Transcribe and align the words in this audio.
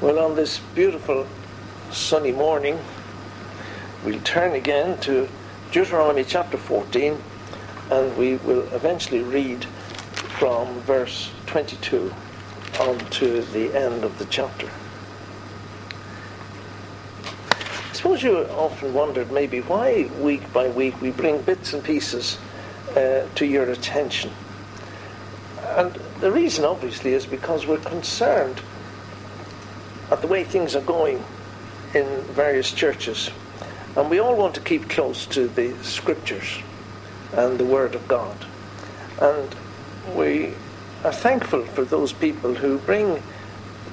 Well, 0.00 0.18
on 0.18 0.34
this 0.34 0.60
beautiful 0.74 1.26
sunny 1.90 2.32
morning, 2.32 2.78
we'll 4.02 4.22
turn 4.22 4.54
again 4.54 4.98
to 5.00 5.28
Deuteronomy 5.72 6.24
chapter 6.24 6.56
14 6.56 7.18
and 7.90 8.16
we 8.16 8.36
will 8.36 8.62
eventually 8.72 9.20
read 9.20 9.66
from 10.38 10.80
verse 10.80 11.30
22 11.44 12.14
on 12.80 12.98
to 13.10 13.42
the 13.42 13.78
end 13.78 14.02
of 14.02 14.18
the 14.18 14.24
chapter. 14.24 14.70
I 17.90 17.92
suppose 17.92 18.22
you 18.22 18.38
often 18.38 18.94
wondered 18.94 19.30
maybe 19.30 19.60
why 19.60 20.08
week 20.18 20.50
by 20.50 20.70
week 20.70 20.98
we 21.02 21.10
bring 21.10 21.42
bits 21.42 21.74
and 21.74 21.84
pieces 21.84 22.38
uh, 22.96 23.26
to 23.34 23.44
your 23.44 23.68
attention. 23.70 24.30
And 25.62 25.92
the 26.20 26.32
reason 26.32 26.64
obviously 26.64 27.12
is 27.12 27.26
because 27.26 27.66
we're 27.66 27.76
concerned 27.76 28.62
at 30.10 30.20
the 30.20 30.26
way 30.26 30.44
things 30.44 30.74
are 30.74 30.82
going 30.82 31.22
in 31.94 32.06
various 32.22 32.72
churches. 32.72 33.30
And 33.96 34.10
we 34.10 34.18
all 34.18 34.36
want 34.36 34.54
to 34.54 34.60
keep 34.60 34.88
close 34.88 35.26
to 35.26 35.48
the 35.48 35.74
scriptures 35.82 36.58
and 37.32 37.58
the 37.58 37.64
Word 37.64 37.94
of 37.94 38.06
God. 38.08 38.36
And 39.20 39.54
we 40.14 40.54
are 41.04 41.12
thankful 41.12 41.64
for 41.64 41.84
those 41.84 42.12
people 42.12 42.54
who 42.54 42.78
bring 42.78 43.22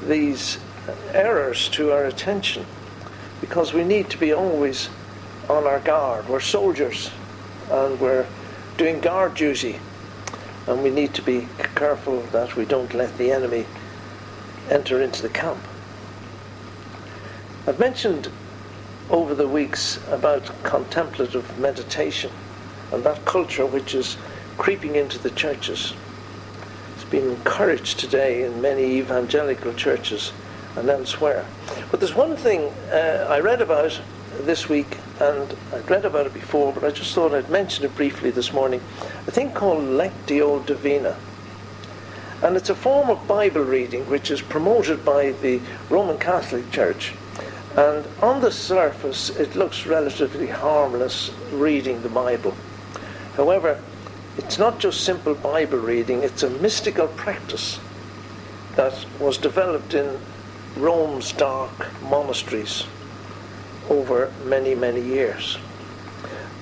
these 0.08 0.60
errors 1.14 1.70
to 1.70 1.92
our 1.92 2.06
attention 2.06 2.66
because 3.42 3.74
we 3.74 3.84
need 3.84 4.10
to 4.10 4.18
be 4.18 4.34
always 4.34 4.90
on 5.50 5.66
our 5.66 5.80
guard. 5.80 6.28
We're 6.28 6.40
soldiers 6.40 7.12
and 7.70 8.00
we're 8.00 8.26
doing 8.78 9.02
guard 9.02 9.36
duty 9.36 9.80
and 10.68 10.84
we 10.84 10.90
need 10.90 11.14
to 11.16 11.22
be 11.22 11.48
careful 11.76 12.22
that 12.32 12.56
we 12.56 12.66
don't 12.66 12.94
let 12.94 13.18
the 13.18 13.32
enemy 13.32 13.66
enter 14.70 15.02
into 15.02 15.22
the 15.22 15.30
camp. 15.30 15.60
I've 17.68 17.80
mentioned 17.80 18.32
over 19.10 19.36
the 19.36 19.46
weeks 19.46 20.00
about 20.08 20.50
contemplative 20.64 21.60
meditation 21.60 22.32
and 22.94 23.04
that 23.04 23.26
culture 23.26 23.66
which 23.66 23.94
is 23.94 24.16
creeping 24.58 24.96
into 24.96 25.20
the 25.20 25.32
churches. 25.32 25.92
It's 26.96 27.04
been 27.04 27.30
encouraged 27.30 28.00
today 28.00 28.44
in 28.44 28.62
many 28.62 29.00
evangelical 29.00 29.74
churches 29.74 30.32
and 30.78 30.90
elsewhere. 30.90 31.46
But 31.92 32.00
there's 32.00 32.16
one 32.16 32.38
thing 32.38 32.72
uh, 32.90 33.28
I 33.30 33.42
read 33.42 33.62
about 33.62 34.00
this 34.40 34.70
week, 34.70 34.98
and 35.20 35.54
I'd 35.74 35.90
read 35.90 36.06
about 36.06 36.26
it 36.26 36.34
before, 36.34 36.72
but 36.72 36.86
I 36.86 36.92
just 36.92 37.14
thought 37.14 37.34
I'd 37.34 37.50
mention 37.50 37.84
it 37.84 37.94
briefly 37.98 38.32
this 38.32 38.54
morning. 38.54 38.80
A 39.28 39.32
thing 39.32 39.52
called 39.52 39.84
Lectio 39.84 40.66
Divina. 40.66 41.18
And 42.42 42.56
it's 42.56 42.70
a 42.70 42.76
form 42.76 43.10
of 43.10 43.28
Bible 43.28 43.64
reading 43.64 44.10
which 44.10 44.32
is 44.32 44.42
promoted 44.42 45.04
by 45.04 45.32
the 45.32 45.60
Roman 45.90 46.18
Catholic 46.18 46.72
Church 46.72 47.14
and 47.78 48.08
on 48.24 48.42
the 48.42 48.52
surface, 48.52 49.30
it 49.30 49.56
looks 49.56 49.86
relatively 49.86 50.48
harmless 50.48 51.30
reading 51.52 52.02
the 52.02 52.10
Bible. 52.10 52.56
However, 53.36 53.80
it's 54.36 54.58
not 54.58 54.80
just 54.80 55.02
simple 55.02 55.36
Bible 55.36 55.78
reading, 55.78 56.24
it's 56.24 56.42
a 56.42 56.50
mystical 56.50 57.08
practice 57.08 57.80
that 58.76 59.06
was 59.20 59.38
developed 59.38 59.94
in 59.94 60.20
Rome's 60.76 61.32
dark 61.34 61.88
monasteries 62.02 62.86
over 63.90 64.34
many, 64.44 64.74
many 64.74 65.02
years. 65.02 65.60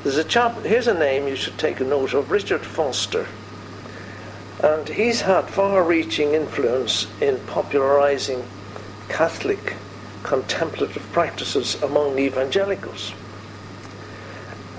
There's 0.03 0.17
a 0.17 0.23
chap, 0.25 0.63
here's 0.63 0.87
a 0.87 0.93
name 0.93 1.29
you 1.29 1.37
should 1.37 1.57
take 1.57 1.79
a 1.79 1.85
note 1.85 2.13
of 2.13 2.29
Richard 2.29 2.65
Foster. 2.65 3.25
And 4.61 4.89
he's 4.89 5.21
had 5.21 5.49
far 5.49 5.81
reaching 5.81 6.33
influence 6.33 7.07
in 7.21 7.39
popularizing 7.47 8.43
Catholic 9.07 9.75
contemplative 10.25 11.07
practices 11.13 11.81
among 11.83 12.17
evangelicals. 12.17 13.13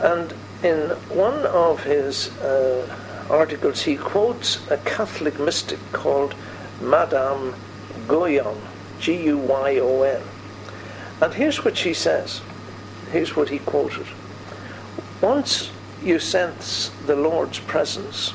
And 0.01 0.35
in 0.63 0.91
one 1.09 1.47
of 1.47 1.85
his 1.85 2.37
uh, 2.39 2.85
articles, 3.31 3.83
he 3.83 3.97
quotes 3.97 4.69
a 4.71 4.77
Catholic 4.79 5.39
mystic 5.39 5.79
called 5.93 6.35
Madame 6.81 7.55
Guyon, 8.09 8.61
G 8.99 9.23
U 9.25 9.39
Y 9.39 9.79
O 9.79 10.03
N. 10.03 10.23
And 11.23 11.33
here's 11.33 11.65
what 11.65 11.77
she 11.77 11.95
says. 11.95 12.41
Here's 13.13 13.37
what 13.37 13.49
he 13.49 13.61
quoted. 13.61 14.07
Once 15.21 15.71
you 16.03 16.19
sense 16.19 16.91
the 17.07 17.17
Lord's 17.17 17.61
presence, 17.61 18.35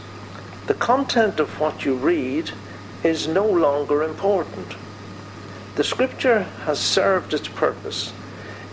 the 0.68 0.74
content 0.74 1.42
of 1.42 1.60
what 1.60 1.84
you 1.84 1.94
read 1.94 2.52
is 3.04 3.28
no 3.28 3.46
longer 3.46 4.02
important. 4.02 4.76
The 5.82 5.88
scripture 5.88 6.44
has 6.66 6.78
served 6.80 7.34
its 7.34 7.48
purpose. 7.48 8.14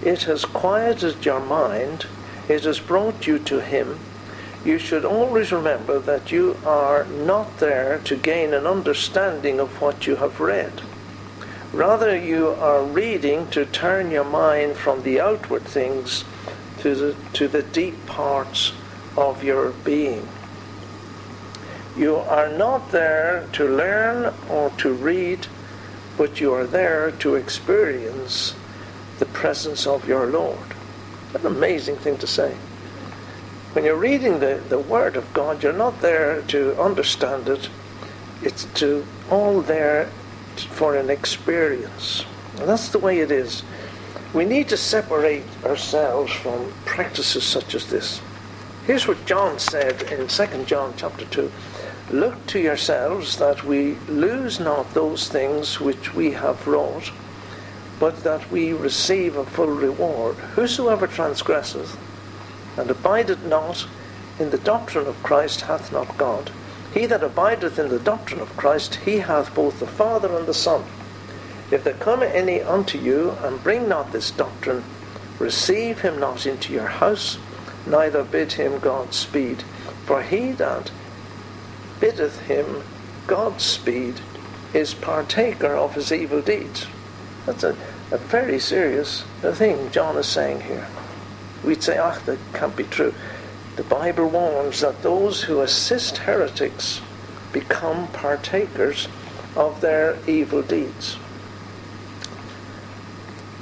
It 0.03 0.25
has 0.25 0.45
quieted 0.45 1.25
your 1.25 1.41
mind. 1.41 2.05
It 2.51 2.65
has 2.65 2.81
brought 2.81 3.27
you 3.27 3.39
to 3.39 3.63
Him. 3.63 3.99
You 4.63 4.79
should 4.79 5.07
always 5.07 5.51
remember 5.51 5.99
that 6.01 6.31
you 6.31 6.59
are 6.67 7.07
not 7.07 7.61
there 7.61 7.99
to 8.05 8.15
gain 8.15 8.53
an 8.53 8.67
understanding 8.67 9.59
of 9.59 9.81
what 9.81 10.07
you 10.07 10.17
have 10.17 10.39
read. 10.39 10.83
Rather, 11.73 12.15
you 12.15 12.49
are 12.49 12.85
reading 12.85 13.47
to 13.53 13.65
turn 13.65 14.11
your 14.11 14.25
mind 14.25 14.77
from 14.77 15.03
the 15.03 15.19
outward 15.19 15.63
things 15.63 16.25
to 16.81 16.95
the, 16.95 17.17
to 17.33 17.49
the 17.49 17.63
deep 17.63 18.05
parts 18.05 18.75
of 19.17 19.43
your 19.43 19.71
being. 19.71 20.29
You 21.97 22.17
are 22.17 22.51
not 22.51 22.93
there 22.93 23.49
to 23.55 23.65
learn 23.67 24.35
or 24.51 24.69
to 24.77 24.93
read 24.93 25.47
but 26.19 26.41
you 26.41 26.53
are 26.53 26.67
there 26.67 27.12
to 27.12 27.37
experience 27.37 28.55
the 29.21 29.27
presence 29.27 29.87
of 29.87 30.06
your 30.06 30.27
Lord. 30.27 30.75
An 31.33 31.47
amazing 31.47 31.97
thing 31.97 32.19
to 32.19 32.27
say. 32.27 32.55
When 33.73 33.84
you're 33.84 33.97
reading 33.97 34.41
the, 34.41 34.61
the 34.69 34.81
Word 34.81 35.17
of 35.17 35.33
God, 35.33 35.62
you're 35.62 35.73
not 35.73 36.01
there 36.01 36.43
to 36.43 36.78
understand 36.81 37.49
it, 37.49 37.71
it's 38.43 38.65
to 38.75 39.07
all 39.31 39.62
there 39.62 40.11
for 40.57 40.97
an 40.97 41.09
experience. 41.09 42.25
And 42.59 42.69
that's 42.69 42.89
the 42.89 42.99
way 42.99 43.21
it 43.21 43.31
is. 43.31 43.62
We 44.34 44.45
need 44.45 44.69
to 44.71 44.77
separate 44.77 45.45
ourselves 45.65 46.33
from 46.33 46.73
practices 46.84 47.45
such 47.45 47.75
as 47.75 47.89
this. 47.89 48.21
Here's 48.87 49.07
what 49.07 49.25
John 49.25 49.59
said 49.59 50.03
in 50.11 50.27
2 50.27 50.65
John 50.65 50.95
chapter 50.97 51.25
2. 51.27 51.53
Look 52.11 52.47
to 52.49 52.59
yourselves 52.59 53.37
that 53.37 53.65
we 53.65 53.97
lose 54.09 54.59
not 54.59 54.95
those 54.95 55.29
things 55.29 55.79
which 55.79 56.15
we 56.15 56.31
have 56.31 56.67
wrought, 56.67 57.13
but 58.01 58.25
that 58.25 58.51
we 58.51 58.73
receive 58.73 59.37
a 59.37 59.45
full 59.45 59.69
reward. 59.69 60.37
Whosoever 60.55 61.07
transgresseth 61.07 61.99
and 62.79 62.91
abideth 62.91 63.45
not 63.45 63.87
in 64.39 64.49
the 64.51 64.59
doctrine 64.59 65.07
of 65.07 65.23
Christ 65.23 65.63
hath 65.63 65.93
not 65.93 66.17
God. 66.17 66.51
He 66.95 67.05
that 67.07 67.23
abideth 67.23 67.79
in 67.79 67.89
the 67.89 67.99
doctrine 67.99 68.41
of 68.41 68.57
Christ, 68.57 68.95
he 69.05 69.19
hath 69.19 69.55
both 69.55 69.79
the 69.79 69.87
Father 69.87 70.35
and 70.35 70.47
the 70.47 70.55
Son. 70.55 70.85
If 71.71 71.85
there 71.85 71.93
come 71.93 72.23
any 72.23 72.63
unto 72.63 72.99
you 72.99 73.37
and 73.43 73.63
bring 73.63 73.87
not 73.87 74.13
this 74.13 74.31
doctrine, 74.31 74.83
receive 75.39 76.01
him 76.01 76.19
not 76.19 76.47
into 76.47 76.73
your 76.73 76.87
house, 76.87 77.37
neither 77.87 78.25
bid 78.25 78.53
him 78.53 78.79
God 78.79 79.13
speed. 79.13 79.63
For 80.07 80.23
he 80.23 80.53
that 80.53 80.91
biddeth 82.00 82.41
him 82.41 82.82
Godspeed 83.26 84.20
is 84.72 84.94
partaker 84.94 85.75
of 85.75 85.94
his 85.94 86.12
evil 86.12 86.41
deeds. 86.41 86.86
That's 87.47 87.64
a, 87.64 87.76
a 88.10 88.19
very 88.19 88.59
serious 88.59 89.22
thing 89.42 89.91
John 89.91 90.16
is 90.16 90.26
saying 90.26 90.62
here. 90.62 90.86
We'd 91.64 91.82
say, 91.82 91.98
ah, 91.98 92.19
that 92.26 92.38
can't 92.54 92.76
be 92.76 92.84
true. 92.84 93.14
The 93.76 93.82
Bible 93.84 94.28
warns 94.28 94.81
that 94.81 95.03
those 95.03 95.42
who 95.42 95.60
assist 95.60 96.19
heretics 96.19 97.00
become 97.53 98.09
partakers 98.09 99.09
of 99.56 99.80
their 99.80 100.16
evil 100.26 100.62
deeds. 100.62 101.16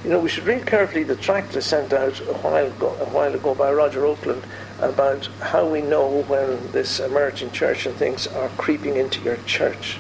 You 0.05 0.11
know, 0.11 0.21
we 0.21 0.29
should 0.29 0.47
read 0.47 0.67
carefully 0.67 1.03
the 1.03 1.17
tract 1.17 1.57
I 1.57 1.61
sent 1.61 1.93
out 1.93 2.21
a 2.21 2.35
while 2.35 2.67
ago, 2.67 2.97
a 3.01 3.07
while 3.07 3.35
ago 3.35 3.55
by 3.55 3.73
Roger 3.73 4.07
Oakland 4.07 4.45
about 4.81 5.27
how 5.41 5.67
we 5.67 5.81
know 5.81 6.23
when 6.23 6.71
this 6.73 7.01
emerging 7.01 7.51
church 7.53 7.87
and 7.87 7.95
things 7.97 8.27
are 8.27 8.49
creeping 8.51 8.97
into 8.97 9.21
your 9.23 9.37
church. 9.39 9.99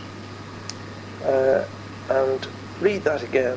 Uh, 1.25 1.64
and 2.08 2.46
read 2.81 3.02
that 3.05 3.23
again. 3.23 3.56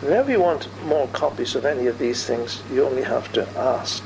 Whenever 0.00 0.30
you 0.30 0.40
want 0.40 0.68
more 0.84 1.08
copies 1.08 1.54
of 1.54 1.64
any 1.64 1.86
of 1.86 1.98
these 1.98 2.24
things, 2.24 2.62
you 2.72 2.84
only 2.84 3.02
have 3.02 3.32
to 3.32 3.48
ask. 3.58 4.04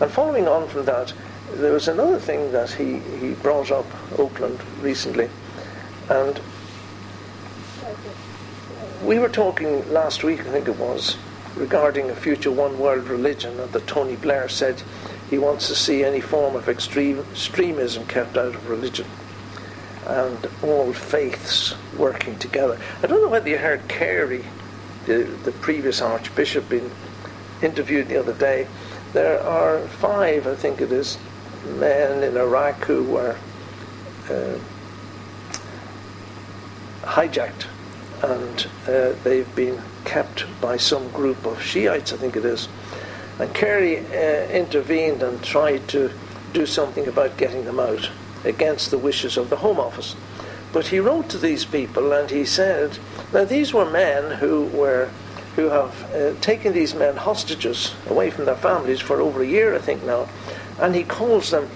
And 0.00 0.10
following 0.10 0.48
on 0.48 0.68
from 0.68 0.84
that, 0.86 1.12
there 1.54 1.72
was 1.72 1.88
another 1.88 2.18
thing 2.18 2.52
that 2.52 2.72
he, 2.72 2.98
he 2.98 3.32
brought 3.34 3.70
up, 3.70 3.86
Oakland, 4.18 4.60
recently. 4.80 5.28
And 6.08 6.40
we 9.04 9.18
were 9.18 9.28
talking 9.28 9.90
last 9.92 10.22
week, 10.22 10.40
I 10.40 10.44
think 10.44 10.68
it 10.68 10.76
was, 10.76 11.16
regarding 11.56 12.10
a 12.10 12.14
future 12.14 12.50
one 12.50 12.78
world 12.78 13.08
religion, 13.08 13.56
that 13.56 13.86
Tony 13.86 14.16
Blair 14.16 14.48
said 14.48 14.82
he 15.30 15.38
wants 15.38 15.68
to 15.68 15.74
see 15.74 16.02
any 16.04 16.20
form 16.20 16.56
of 16.56 16.68
extreme, 16.68 17.20
extremism 17.30 18.04
kept 18.06 18.36
out 18.36 18.54
of 18.54 18.68
religion. 18.68 19.06
and 20.06 20.48
all 20.62 20.92
faiths 20.92 21.74
working 21.96 22.36
together. 22.38 22.76
I 23.02 23.06
don't 23.06 23.22
know 23.22 23.28
whether 23.28 23.48
you 23.48 23.58
heard 23.58 23.86
Carey, 23.86 24.44
the, 25.06 25.22
the 25.44 25.52
previous 25.52 26.02
archbishop, 26.02 26.68
being 26.68 26.90
interviewed 27.62 28.08
the 28.08 28.16
other 28.16 28.32
day. 28.32 28.66
There 29.12 29.40
are 29.40 29.78
five, 29.86 30.46
I 30.48 30.54
think 30.56 30.80
it 30.80 30.90
is, 30.90 31.16
men 31.64 32.24
in 32.24 32.36
Iraq 32.36 32.84
who 32.86 33.04
were 33.04 33.36
uh, 34.28 34.58
hijacked 37.02 37.66
and 38.22 38.66
uh, 38.86 39.12
they've 39.24 39.54
been 39.54 39.80
kept 40.04 40.44
by 40.60 40.76
some 40.76 41.10
group 41.10 41.46
of 41.46 41.62
Shiites, 41.62 42.12
I 42.12 42.16
think 42.16 42.36
it 42.36 42.44
is. 42.44 42.68
And 43.40 43.54
Carey 43.54 43.98
uh, 43.98 44.50
intervened 44.50 45.22
and 45.22 45.42
tried 45.42 45.88
to 45.88 46.12
do 46.52 46.66
something 46.66 47.08
about 47.08 47.38
getting 47.38 47.64
them 47.64 47.80
out 47.80 48.10
against 48.44 48.90
the 48.90 48.98
wishes 48.98 49.38
of 49.38 49.48
the 49.48 49.56
Home 49.56 49.80
Office. 49.80 50.14
But 50.74 50.88
he 50.88 51.00
wrote 51.00 51.30
to 51.30 51.38
these 51.38 51.64
people 51.64 52.12
and 52.12 52.30
he 52.30 52.44
said, 52.44 52.98
now 53.32 53.44
these 53.44 53.72
were 53.72 53.90
men 53.90 54.38
who 54.38 54.64
were 54.66 55.08
who 55.56 55.68
have 55.68 56.14
uh, 56.14 56.38
taken 56.40 56.72
these 56.72 56.94
men 56.94 57.16
hostages 57.16 57.94
away 58.08 58.30
from 58.30 58.44
their 58.44 58.56
families 58.56 59.00
for 59.00 59.20
over 59.20 59.42
a 59.42 59.46
year, 59.46 59.74
I 59.74 59.78
think 59.78 60.04
now, 60.04 60.28
and 60.78 60.94
he 60.94 61.02
calls 61.02 61.50
them 61.50 61.68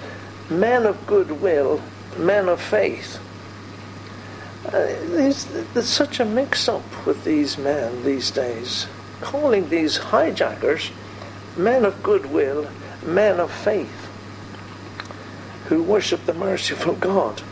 men 0.49 0.87
of 0.87 1.07
goodwill, 1.07 1.83
men 2.17 2.49
of 2.49 2.61
faith. 2.61 3.19
Uh, 4.67 4.71
there's, 4.71 5.47
there's 5.75 5.89
such 5.89 6.21
a 6.21 6.25
mix 6.25 6.69
up 6.69 6.85
with 7.05 7.25
these 7.25 7.59
men 7.59 8.05
these 8.05 8.31
days, 8.31 8.87
calling 9.21 9.69
these 9.69 9.97
hijackers 9.97 10.91
men 11.57 11.85
of 11.85 12.03
goodwill, 12.03 12.69
men 13.05 13.41
of 13.41 13.51
faith 13.51 14.09
who 15.67 15.83
worship 15.83 16.25
the 16.27 16.35
merciful 16.35 16.95
God. 16.95 17.43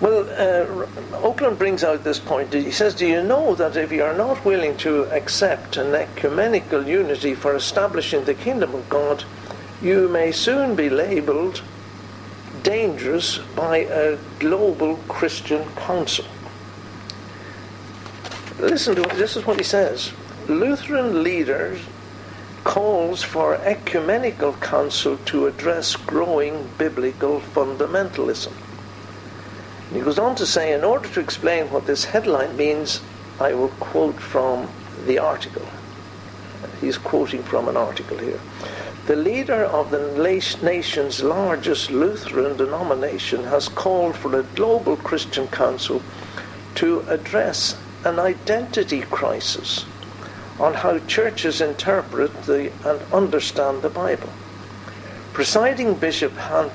Well, 0.00 0.28
uh, 0.28 1.16
Oakland 1.16 1.58
brings 1.58 1.82
out 1.82 2.04
this 2.04 2.18
point. 2.18 2.52
He 2.52 2.70
says, 2.70 2.94
Do 2.94 3.06
you 3.06 3.22
know 3.22 3.54
that 3.54 3.76
if 3.76 3.90
you 3.90 4.02
are 4.02 4.16
not 4.16 4.44
willing 4.44 4.76
to 4.78 5.04
accept 5.04 5.78
an 5.78 5.94
ecumenical 5.94 6.86
unity 6.86 7.34
for 7.34 7.56
establishing 7.56 8.24
the 8.24 8.34
kingdom 8.34 8.74
of 8.74 8.88
God, 8.90 9.24
you 9.80 10.08
may 10.08 10.32
soon 10.32 10.74
be 10.74 10.90
labeled 10.90 11.62
dangerous 12.62 13.38
by 13.54 13.78
a 13.78 14.18
global 14.38 14.96
Christian 15.08 15.66
council? 15.76 16.26
Listen 18.58 18.96
to 18.96 19.02
this 19.16 19.36
is 19.36 19.46
what 19.46 19.58
he 19.58 19.64
says. 19.64 20.12
Lutheran 20.46 21.22
leaders 21.22 21.80
calls 22.66 23.22
for 23.22 23.54
ecumenical 23.58 24.52
council 24.54 25.16
to 25.18 25.46
address 25.46 25.94
growing 25.94 26.68
biblical 26.76 27.40
fundamentalism. 27.40 28.52
And 29.86 29.96
he 29.96 30.02
goes 30.02 30.18
on 30.18 30.34
to 30.34 30.44
say, 30.44 30.72
in 30.74 30.82
order 30.82 31.08
to 31.10 31.20
explain 31.20 31.70
what 31.70 31.86
this 31.86 32.06
headline 32.06 32.56
means, 32.56 33.00
I 33.38 33.54
will 33.54 33.68
quote 33.78 34.16
from 34.16 34.68
the 35.06 35.20
article. 35.20 35.64
He's 36.80 36.98
quoting 36.98 37.44
from 37.44 37.68
an 37.68 37.76
article 37.76 38.18
here. 38.18 38.40
The 39.06 39.14
leader 39.14 39.64
of 39.64 39.92
the 39.92 40.02
nation's 40.60 41.22
largest 41.22 41.92
Lutheran 41.92 42.56
denomination 42.56 43.44
has 43.44 43.68
called 43.68 44.16
for 44.16 44.36
a 44.36 44.42
global 44.42 44.96
Christian 44.96 45.46
council 45.46 46.02
to 46.74 47.04
address 47.08 47.78
an 48.04 48.18
identity 48.18 49.02
crisis 49.02 49.84
on 50.58 50.74
how 50.74 50.98
churches 51.00 51.60
interpret 51.60 52.32
the, 52.44 52.72
and 52.84 53.00
understand 53.12 53.82
the 53.82 53.90
Bible. 53.90 54.30
Presiding 55.32 55.94
Bishop 55.94 56.32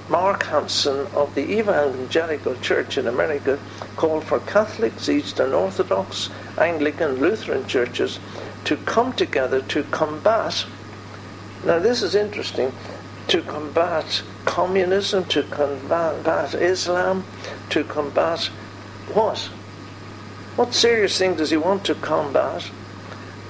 Mark 0.07 0.43
Hanson 0.43 1.07
of 1.15 1.33
the 1.33 1.51
Evangelical 1.51 2.55
Church 2.57 2.95
in 2.95 3.07
America 3.07 3.57
called 3.95 4.23
for 4.23 4.39
Catholics, 4.41 5.09
Eastern 5.09 5.51
Orthodox, 5.51 6.29
Anglican, 6.59 7.15
Lutheran 7.15 7.65
churches 7.65 8.19
to 8.65 8.77
come 8.77 9.13
together 9.13 9.61
to 9.61 9.81
combat. 9.85 10.65
Now, 11.65 11.79
this 11.79 12.03
is 12.03 12.13
interesting 12.13 12.71
to 13.29 13.41
combat 13.41 14.21
communism, 14.45 15.25
to 15.25 15.41
combat 15.41 16.53
Islam, 16.53 17.23
to 17.71 17.83
combat 17.83 18.45
what? 19.13 19.49
What 20.55 20.75
serious 20.75 21.17
thing 21.17 21.35
does 21.35 21.49
he 21.49 21.57
want 21.57 21.83
to 21.85 21.95
combat? 21.95 22.69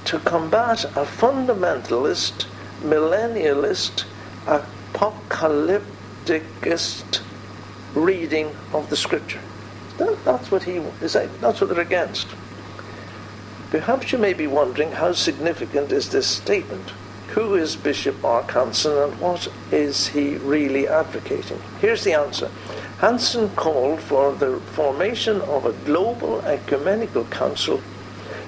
To 0.06 0.18
combat 0.18 0.84
a 0.84 1.04
fundamentalist, 1.04 2.46
millennialist, 2.82 4.04
apocalypticist 4.46 7.20
reading 7.94 8.56
of 8.72 8.90
the 8.90 8.96
scripture. 8.96 9.40
That, 9.98 10.24
that's 10.24 10.50
what 10.50 10.64
he 10.64 10.76
is. 11.00 11.12
That's 11.12 11.60
what 11.60 11.70
they're 11.70 11.80
against. 11.80 12.26
Perhaps 13.70 14.12
you 14.12 14.18
may 14.18 14.34
be 14.34 14.46
wondering 14.46 14.92
how 14.92 15.12
significant 15.12 15.92
is 15.92 16.10
this 16.10 16.26
statement? 16.26 16.92
Who 17.28 17.54
is 17.54 17.76
Bishop 17.76 18.20
Mark 18.20 18.50
Hanson 18.50 18.98
and 18.98 19.18
what 19.18 19.48
is 19.70 20.08
he 20.08 20.36
really 20.36 20.86
advocating? 20.86 21.58
Here's 21.80 22.04
the 22.04 22.12
answer. 22.12 22.50
Hanson 22.98 23.48
called 23.56 24.00
for 24.00 24.34
the 24.34 24.60
formation 24.60 25.40
of 25.40 25.64
a 25.64 25.72
global 25.72 26.42
ecumenical 26.42 27.24
council 27.24 27.80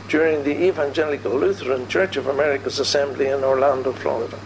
during 0.09 0.45
the 0.45 0.65
Evangelical 0.65 1.33
Lutheran 1.33 1.89
Church 1.89 2.17
of 2.17 2.27
America's 2.27 2.79
assembly 2.79 3.29
in 3.29 3.43
Orlando, 3.43 3.93
Florida, 3.93 4.39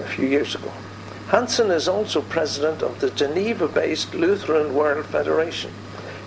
a 0.00 0.04
few 0.04 0.26
years 0.26 0.54
ago. 0.54 0.72
Hanson 1.28 1.70
is 1.70 1.88
also 1.88 2.22
president 2.22 2.82
of 2.82 3.00
the 3.00 3.10
Geneva 3.10 3.68
based 3.68 4.14
Lutheran 4.14 4.74
World 4.74 5.06
Federation. 5.06 5.70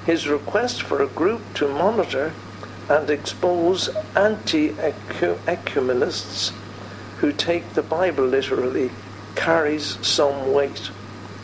His 0.05 0.27
request 0.27 0.81
for 0.81 1.01
a 1.01 1.07
group 1.07 1.41
to 1.55 1.67
monitor 1.67 2.33
and 2.89 3.09
expose 3.09 3.89
anti 4.15 4.69
ecumenists 5.47 6.51
who 7.19 7.31
take 7.31 7.73
the 7.73 7.81
Bible 7.81 8.25
literally 8.25 8.91
carries 9.35 9.97
some 10.05 10.53
weight. 10.53 10.89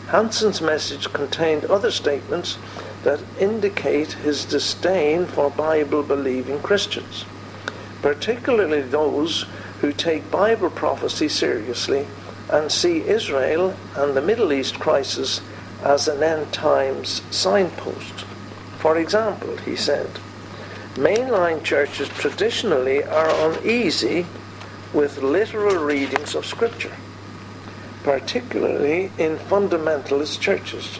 Hanson's 0.08 0.60
message 0.60 1.12
contained 1.12 1.64
other 1.66 1.90
statements 1.90 2.58
that 3.02 3.20
indicate 3.38 4.12
his 4.12 4.44
disdain 4.44 5.26
for 5.26 5.50
Bible 5.50 6.02
believing 6.02 6.60
Christians, 6.60 7.24
particularly 8.02 8.82
those 8.82 9.46
who 9.80 9.92
take 9.92 10.30
Bible 10.30 10.70
prophecy 10.70 11.28
seriously 11.28 12.06
and 12.50 12.72
see 12.72 13.06
Israel 13.06 13.76
and 13.94 14.16
the 14.16 14.22
Middle 14.22 14.52
East 14.52 14.78
crisis 14.80 15.40
as 15.82 16.08
an 16.08 16.22
end 16.22 16.52
times 16.52 17.22
signpost. 17.30 18.24
For 18.78 18.96
example, 18.96 19.56
he 19.58 19.76
said, 19.76 20.10
mainline 20.94 21.62
churches 21.62 22.08
traditionally 22.08 23.04
are 23.04 23.50
uneasy 23.50 24.26
with 24.92 25.22
literal 25.22 25.76
readings 25.76 26.34
of 26.34 26.46
Scripture, 26.46 26.96
particularly 28.02 29.12
in 29.18 29.36
fundamentalist 29.36 30.40
churches 30.40 30.98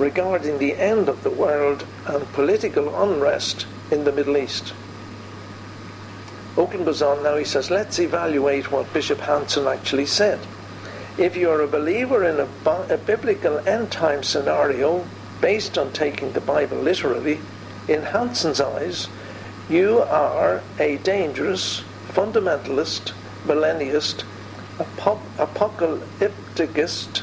regarding 0.00 0.58
the 0.58 0.74
end 0.74 1.08
of 1.10 1.22
the 1.22 1.30
world 1.30 1.86
and 2.06 2.32
political 2.32 3.02
unrest 3.02 3.66
in 3.90 4.04
the 4.04 4.12
Middle 4.12 4.38
East. 4.38 4.72
Oakland 6.56 6.86
goes 6.86 7.02
on 7.02 7.22
now, 7.22 7.36
he 7.36 7.44
says, 7.44 7.70
let's 7.70 7.98
evaluate 7.98 8.72
what 8.72 8.90
Bishop 8.94 9.20
Hanson 9.20 9.66
actually 9.66 10.06
said. 10.06 10.38
If 11.18 11.36
you're 11.36 11.60
a 11.60 11.68
believer 11.68 12.24
in 12.24 12.40
a, 12.40 12.48
a 12.88 12.96
biblical 12.96 13.58
end 13.68 13.92
time 13.92 14.22
scenario 14.22 15.04
based 15.40 15.76
on 15.76 15.92
taking 15.92 16.32
the 16.32 16.40
Bible 16.40 16.78
literally, 16.78 17.38
in 17.86 18.02
Hanson's 18.02 18.60
eyes, 18.60 19.08
you 19.68 20.00
are 20.00 20.62
a 20.78 20.96
dangerous, 20.98 21.82
fundamentalist, 22.08 23.12
millennialist, 23.44 24.24
apocalypticist, 24.78 27.22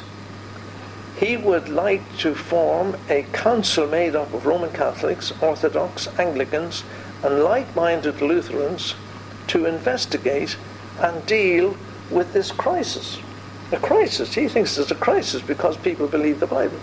he 1.20 1.36
would 1.36 1.68
like 1.68 2.18
to 2.18 2.36
form 2.36 2.96
a 3.10 3.24
council 3.34 3.88
made 3.88 4.16
up 4.16 4.32
of 4.34 4.46
Roman 4.46 4.72
Catholics, 4.72 5.34
Orthodox, 5.42 6.08
Anglicans, 6.20 6.84
and 7.24 7.44
like 7.44 7.76
minded 7.76 8.22
Lutherans 8.22 8.94
to 9.48 9.66
investigate 9.66 10.58
and 11.00 11.26
deal 11.26 11.76
with 12.12 12.34
this 12.34 12.52
crisis. 12.52 13.18
A 13.72 13.78
crisis. 13.78 14.36
He 14.36 14.48
thinks 14.48 14.78
it's 14.78 14.92
a 14.92 14.96
crisis 14.96 15.42
because 15.42 15.76
people 15.78 16.08
believe 16.08 16.40
the 16.40 16.48
Bible. 16.48 16.80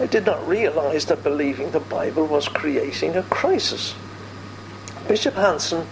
I 0.00 0.06
did 0.06 0.26
not 0.26 0.46
realize 0.48 1.06
that 1.06 1.22
believing 1.22 1.70
the 1.70 1.80
Bible 1.80 2.26
was 2.26 2.48
creating 2.48 3.14
a 3.16 3.22
crisis. 3.22 3.94
Bishop 5.06 5.34
Hanson 5.34 5.86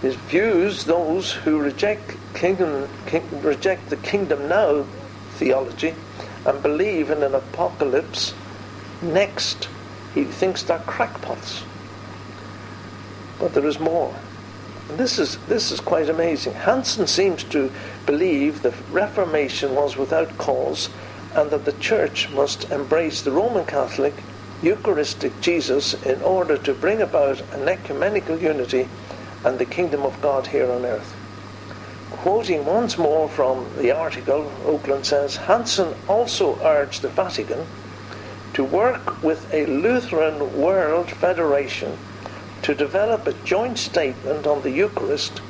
views 0.00 0.84
those 0.84 1.32
who 1.32 1.60
reject, 1.60 2.16
kingdom, 2.32 2.88
king, 3.06 3.22
reject 3.42 3.90
the 3.90 3.96
kingdom 3.98 4.48
now 4.48 4.86
theology 5.32 5.94
and 6.44 6.62
believe 6.62 7.10
in 7.10 7.22
an 7.22 7.34
apocalypse 7.34 8.34
next. 9.02 9.68
He 10.14 10.24
thinks 10.24 10.62
they're 10.62 10.78
crackpots. 10.80 11.64
But 13.38 13.54
there 13.54 13.66
is 13.66 13.78
more. 13.78 14.14
And 14.88 14.98
this 14.98 15.18
is, 15.18 15.38
this 15.46 15.70
is 15.70 15.80
quite 15.80 16.08
amazing. 16.08 16.54
Hanson 16.54 17.06
seems 17.06 17.44
to 17.44 17.70
believe 18.06 18.62
the 18.62 18.74
Reformation 18.90 19.74
was 19.74 19.96
without 19.96 20.36
cause 20.36 20.90
and 21.34 21.50
that 21.50 21.64
the 21.64 21.72
Church 21.74 22.28
must 22.30 22.70
embrace 22.70 23.22
the 23.22 23.30
Roman 23.30 23.64
Catholic 23.64 24.14
Eucharistic 24.62 25.40
Jesus 25.40 25.94
in 26.02 26.20
order 26.22 26.58
to 26.58 26.74
bring 26.74 27.00
about 27.00 27.40
an 27.52 27.68
ecumenical 27.68 28.38
unity 28.38 28.88
and 29.44 29.58
the 29.58 29.64
kingdom 29.64 30.02
of 30.02 30.20
God 30.20 30.48
here 30.48 30.70
on 30.70 30.84
earth. 30.84 31.16
Quoting 32.20 32.66
once 32.66 32.98
more 32.98 33.30
from 33.30 33.66
the 33.78 33.90
article, 33.92 34.52
Oakland 34.66 35.06
says 35.06 35.36
Hanson 35.36 35.94
also 36.06 36.60
urged 36.62 37.00
the 37.00 37.08
Vatican 37.08 37.66
to 38.52 38.62
work 38.62 39.22
with 39.22 39.50
a 39.54 39.64
Lutheran 39.64 40.60
World 40.60 41.10
Federation 41.10 41.96
to 42.60 42.74
develop 42.74 43.26
a 43.26 43.32
joint 43.32 43.78
statement 43.78 44.46
on 44.46 44.60
the 44.60 44.70
Eucharist 44.70 45.40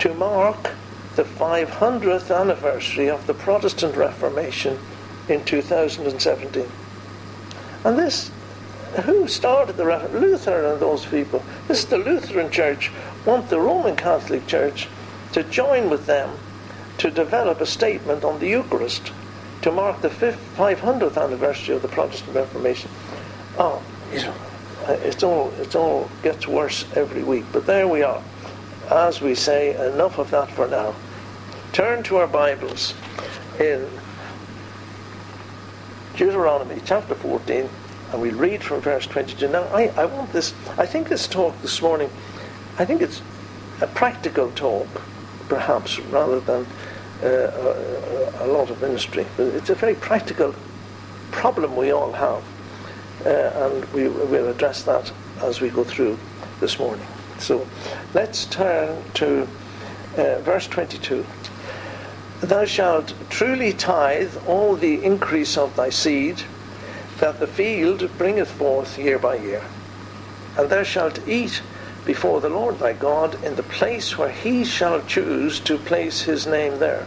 to 0.00 0.12
mark 0.12 0.72
the 1.16 1.24
500th 1.24 2.38
anniversary 2.38 3.08
of 3.08 3.26
the 3.26 3.32
Protestant 3.32 3.96
Reformation 3.96 4.78
in 5.26 5.42
2017. 5.46 6.70
And 7.82 7.98
this, 7.98 8.30
who 9.04 9.26
started 9.26 9.78
the 9.78 9.86
Reformation? 9.86 10.20
Luther 10.20 10.66
and 10.66 10.80
those 10.80 11.06
people. 11.06 11.42
This 11.66 11.78
is 11.78 11.86
the 11.86 11.96
Lutheran 11.96 12.50
Church 12.50 12.92
want 13.24 13.48
the 13.48 13.58
Roman 13.58 13.96
Catholic 13.96 14.46
Church 14.46 14.86
to 15.32 15.42
join 15.44 15.90
with 15.90 16.06
them 16.06 16.36
to 16.98 17.10
develop 17.10 17.60
a 17.60 17.66
statement 17.66 18.24
on 18.24 18.40
the 18.40 18.48
Eucharist 18.48 19.12
to 19.62 19.70
mark 19.70 20.00
the 20.00 20.08
500th 20.08 21.22
anniversary 21.22 21.74
of 21.74 21.82
the 21.82 21.88
Protestant 21.88 22.34
Reformation. 22.34 22.90
Oh, 23.58 23.82
it's 24.12 25.22
all, 25.22 25.52
it 25.60 25.74
all 25.74 26.10
gets 26.22 26.46
worse 26.46 26.84
every 26.96 27.22
week. 27.22 27.44
But 27.52 27.66
there 27.66 27.86
we 27.86 28.02
are. 28.02 28.22
As 28.90 29.20
we 29.20 29.34
say, 29.34 29.74
enough 29.92 30.18
of 30.18 30.30
that 30.30 30.50
for 30.50 30.66
now. 30.66 30.94
Turn 31.72 32.02
to 32.04 32.16
our 32.16 32.26
Bibles 32.26 32.94
in 33.60 33.88
Deuteronomy 36.16 36.80
chapter 36.84 37.14
14, 37.14 37.68
and 38.12 38.20
we'll 38.20 38.34
read 38.34 38.64
from 38.64 38.80
verse 38.80 39.06
22. 39.06 39.48
Now, 39.48 39.62
I, 39.72 39.88
I 39.96 40.06
want 40.06 40.32
this, 40.32 40.52
I 40.76 40.86
think 40.86 41.08
this 41.08 41.28
talk 41.28 41.60
this 41.62 41.80
morning, 41.80 42.10
I 42.78 42.84
think 42.84 43.00
it's 43.00 43.22
a 43.80 43.86
practical 43.86 44.50
talk, 44.50 44.88
perhaps, 45.50 45.98
rather 45.98 46.40
than 46.40 46.66
uh, 47.22 47.26
a, 47.26 48.44
a, 48.44 48.46
lot 48.46 48.70
of 48.70 48.80
ministry. 48.80 49.26
But 49.36 49.48
it's 49.48 49.68
a 49.68 49.74
very 49.74 49.94
practical 49.94 50.54
problem 51.30 51.76
we 51.76 51.90
all 51.90 52.12
have, 52.12 52.42
uh, 53.26 53.28
and 53.28 53.84
we 53.92 54.08
will 54.08 54.48
address 54.48 54.84
that 54.84 55.12
as 55.42 55.60
we 55.60 55.68
go 55.68 55.84
through 55.84 56.18
this 56.60 56.78
morning. 56.78 57.06
So 57.38 57.66
let's 58.14 58.46
turn 58.46 59.02
to 59.14 59.42
uh, 60.16 60.38
verse 60.38 60.66
22. 60.66 61.26
Thou 62.40 62.64
shalt 62.64 63.12
truly 63.28 63.72
tithe 63.74 64.34
all 64.46 64.74
the 64.74 65.04
increase 65.04 65.58
of 65.58 65.76
thy 65.76 65.90
seed 65.90 66.42
that 67.18 67.38
the 67.38 67.46
field 67.46 68.10
bringeth 68.16 68.50
forth 68.50 68.98
year 68.98 69.18
by 69.18 69.36
year. 69.36 69.62
And 70.56 70.70
thou 70.70 70.82
shalt 70.82 71.26
eat 71.28 71.62
before 72.04 72.40
the 72.40 72.48
Lord 72.48 72.78
thy 72.78 72.92
God 72.92 73.42
in 73.44 73.56
the 73.56 73.62
place 73.62 74.16
where 74.16 74.30
he 74.30 74.64
shall 74.64 75.02
choose 75.02 75.60
to 75.60 75.78
place 75.78 76.22
his 76.22 76.46
name 76.46 76.78
there. 76.78 77.06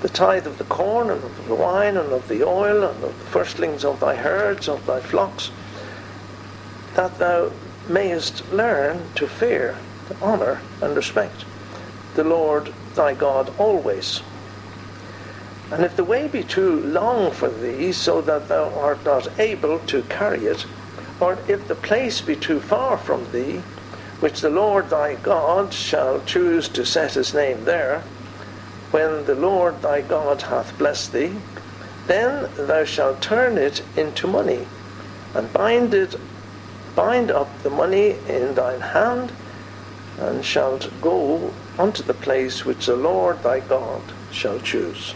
The 0.00 0.08
tithe 0.08 0.46
of 0.46 0.58
the 0.58 0.64
corn 0.64 1.10
and 1.10 1.22
of 1.22 1.48
the 1.48 1.54
wine 1.54 1.96
and 1.96 2.12
of 2.12 2.28
the 2.28 2.44
oil 2.44 2.84
and 2.84 3.02
of 3.02 3.18
the 3.18 3.24
firstlings 3.26 3.84
of 3.84 4.00
thy 4.00 4.14
herds, 4.14 4.68
of 4.68 4.86
thy 4.86 5.00
flocks, 5.00 5.50
that 6.94 7.18
thou 7.18 7.50
mayest 7.88 8.50
learn 8.52 9.02
to 9.16 9.26
fear, 9.26 9.76
to 10.08 10.16
honour, 10.22 10.60
and 10.80 10.94
respect 10.94 11.44
the 12.18 12.24
Lord 12.24 12.72
thy 12.96 13.14
God 13.14 13.52
always. 13.58 14.22
And 15.70 15.84
if 15.84 15.94
the 15.94 16.02
way 16.02 16.26
be 16.26 16.42
too 16.42 16.80
long 16.80 17.30
for 17.30 17.48
thee, 17.48 17.92
so 17.92 18.20
that 18.22 18.48
thou 18.48 18.74
art 18.74 19.04
not 19.04 19.38
able 19.38 19.78
to 19.86 20.02
carry 20.02 20.46
it, 20.46 20.66
or 21.20 21.38
if 21.46 21.68
the 21.68 21.76
place 21.76 22.20
be 22.20 22.34
too 22.34 22.58
far 22.58 22.98
from 22.98 23.30
thee, 23.30 23.62
which 24.20 24.40
the 24.40 24.50
Lord 24.50 24.90
thy 24.90 25.14
God 25.14 25.72
shall 25.72 26.20
choose 26.24 26.68
to 26.68 26.84
set 26.84 27.14
his 27.14 27.34
name 27.34 27.64
there, 27.64 28.00
when 28.90 29.24
the 29.26 29.34
Lord 29.34 29.82
thy 29.82 30.00
God 30.00 30.42
hath 30.42 30.76
blessed 30.78 31.12
thee, 31.12 31.34
then 32.06 32.48
thou 32.56 32.84
shalt 32.84 33.20
turn 33.20 33.58
it 33.58 33.82
into 33.96 34.26
money, 34.26 34.66
and 35.34 35.52
bind 35.52 35.92
it 35.94 36.16
bind 36.98 37.30
up 37.30 37.62
the 37.62 37.70
money 37.70 38.16
in 38.26 38.54
thine 38.54 38.80
hand, 38.80 39.30
and 40.18 40.44
shalt 40.44 40.90
go 41.00 41.52
unto 41.78 42.02
the 42.02 42.14
place 42.14 42.64
which 42.64 42.86
the 42.86 42.96
Lord 42.96 43.40
thy 43.44 43.60
God 43.60 44.02
shall 44.32 44.58
choose. 44.58 45.14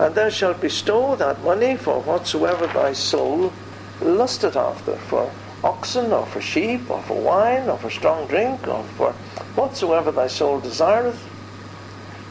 And 0.00 0.16
thou 0.16 0.30
shalt 0.30 0.60
bestow 0.60 1.14
that 1.14 1.44
money 1.44 1.76
for 1.76 2.00
whatsoever 2.00 2.66
thy 2.66 2.92
soul 2.92 3.52
lusteth 4.00 4.56
after, 4.56 4.96
for 4.96 5.30
oxen, 5.62 6.12
or 6.12 6.26
for 6.26 6.40
sheep, 6.40 6.90
or 6.90 7.02
for 7.02 7.20
wine, 7.20 7.68
or 7.68 7.78
for 7.78 7.90
strong 7.90 8.26
drink, 8.26 8.66
or 8.66 8.84
for 8.84 9.12
whatsoever 9.54 10.10
thy 10.10 10.26
soul 10.26 10.60
desireth. 10.60 11.26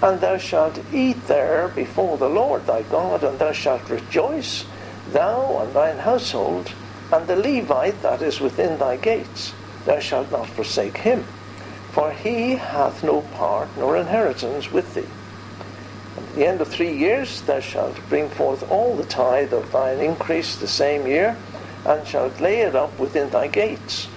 And 0.02 0.22
thou 0.22 0.38
shalt 0.38 0.80
eat 0.94 1.28
there 1.28 1.68
before 1.70 2.18
the 2.18 2.30
Lord 2.30 2.66
thy 2.68 2.84
God, 2.84 3.24
and 3.24 3.40
thou 3.40 3.52
shalt 3.52 3.90
rejoice, 3.90 4.66
thou 5.12 5.60
and 5.60 5.74
thine 5.74 6.00
household, 6.00 6.72
and 7.12 7.28
the 7.28 7.36
Levite 7.36 8.02
that 8.02 8.22
is 8.22 8.40
within 8.40 8.78
thy 8.78 8.98
gates. 8.98 9.54
Thou 9.86 10.00
shalt 10.00 10.32
not 10.32 10.48
forsake 10.48 10.98
him 10.98 11.26
for 11.98 12.12
he 12.12 12.58
hath 12.58 13.04
no 13.04 13.22
part 13.22 13.68
nor 13.76 13.98
inheritance 13.98 14.72
with 14.72 14.94
thee. 14.94 15.08
At 16.16 16.36
the 16.36 16.46
end 16.46 16.62
of 16.62 16.68
three 16.68 16.96
years 16.96 17.42
thou 17.42 17.60
shalt 17.60 17.98
bring 18.08 18.30
forth 18.30 18.70
all 18.70 18.96
the 18.96 19.04
tithe 19.04 19.52
of 19.52 19.72
thine 19.72 19.98
increase 20.00 20.56
the 20.56 20.68
same 20.68 21.08
year, 21.08 21.36
and 21.88 22.06
shalt 22.06 22.40
lay 22.42 22.60
it 22.60 22.76
up 22.76 23.00
within 23.00 23.30
thy 23.30 23.48
gates. 23.48 24.08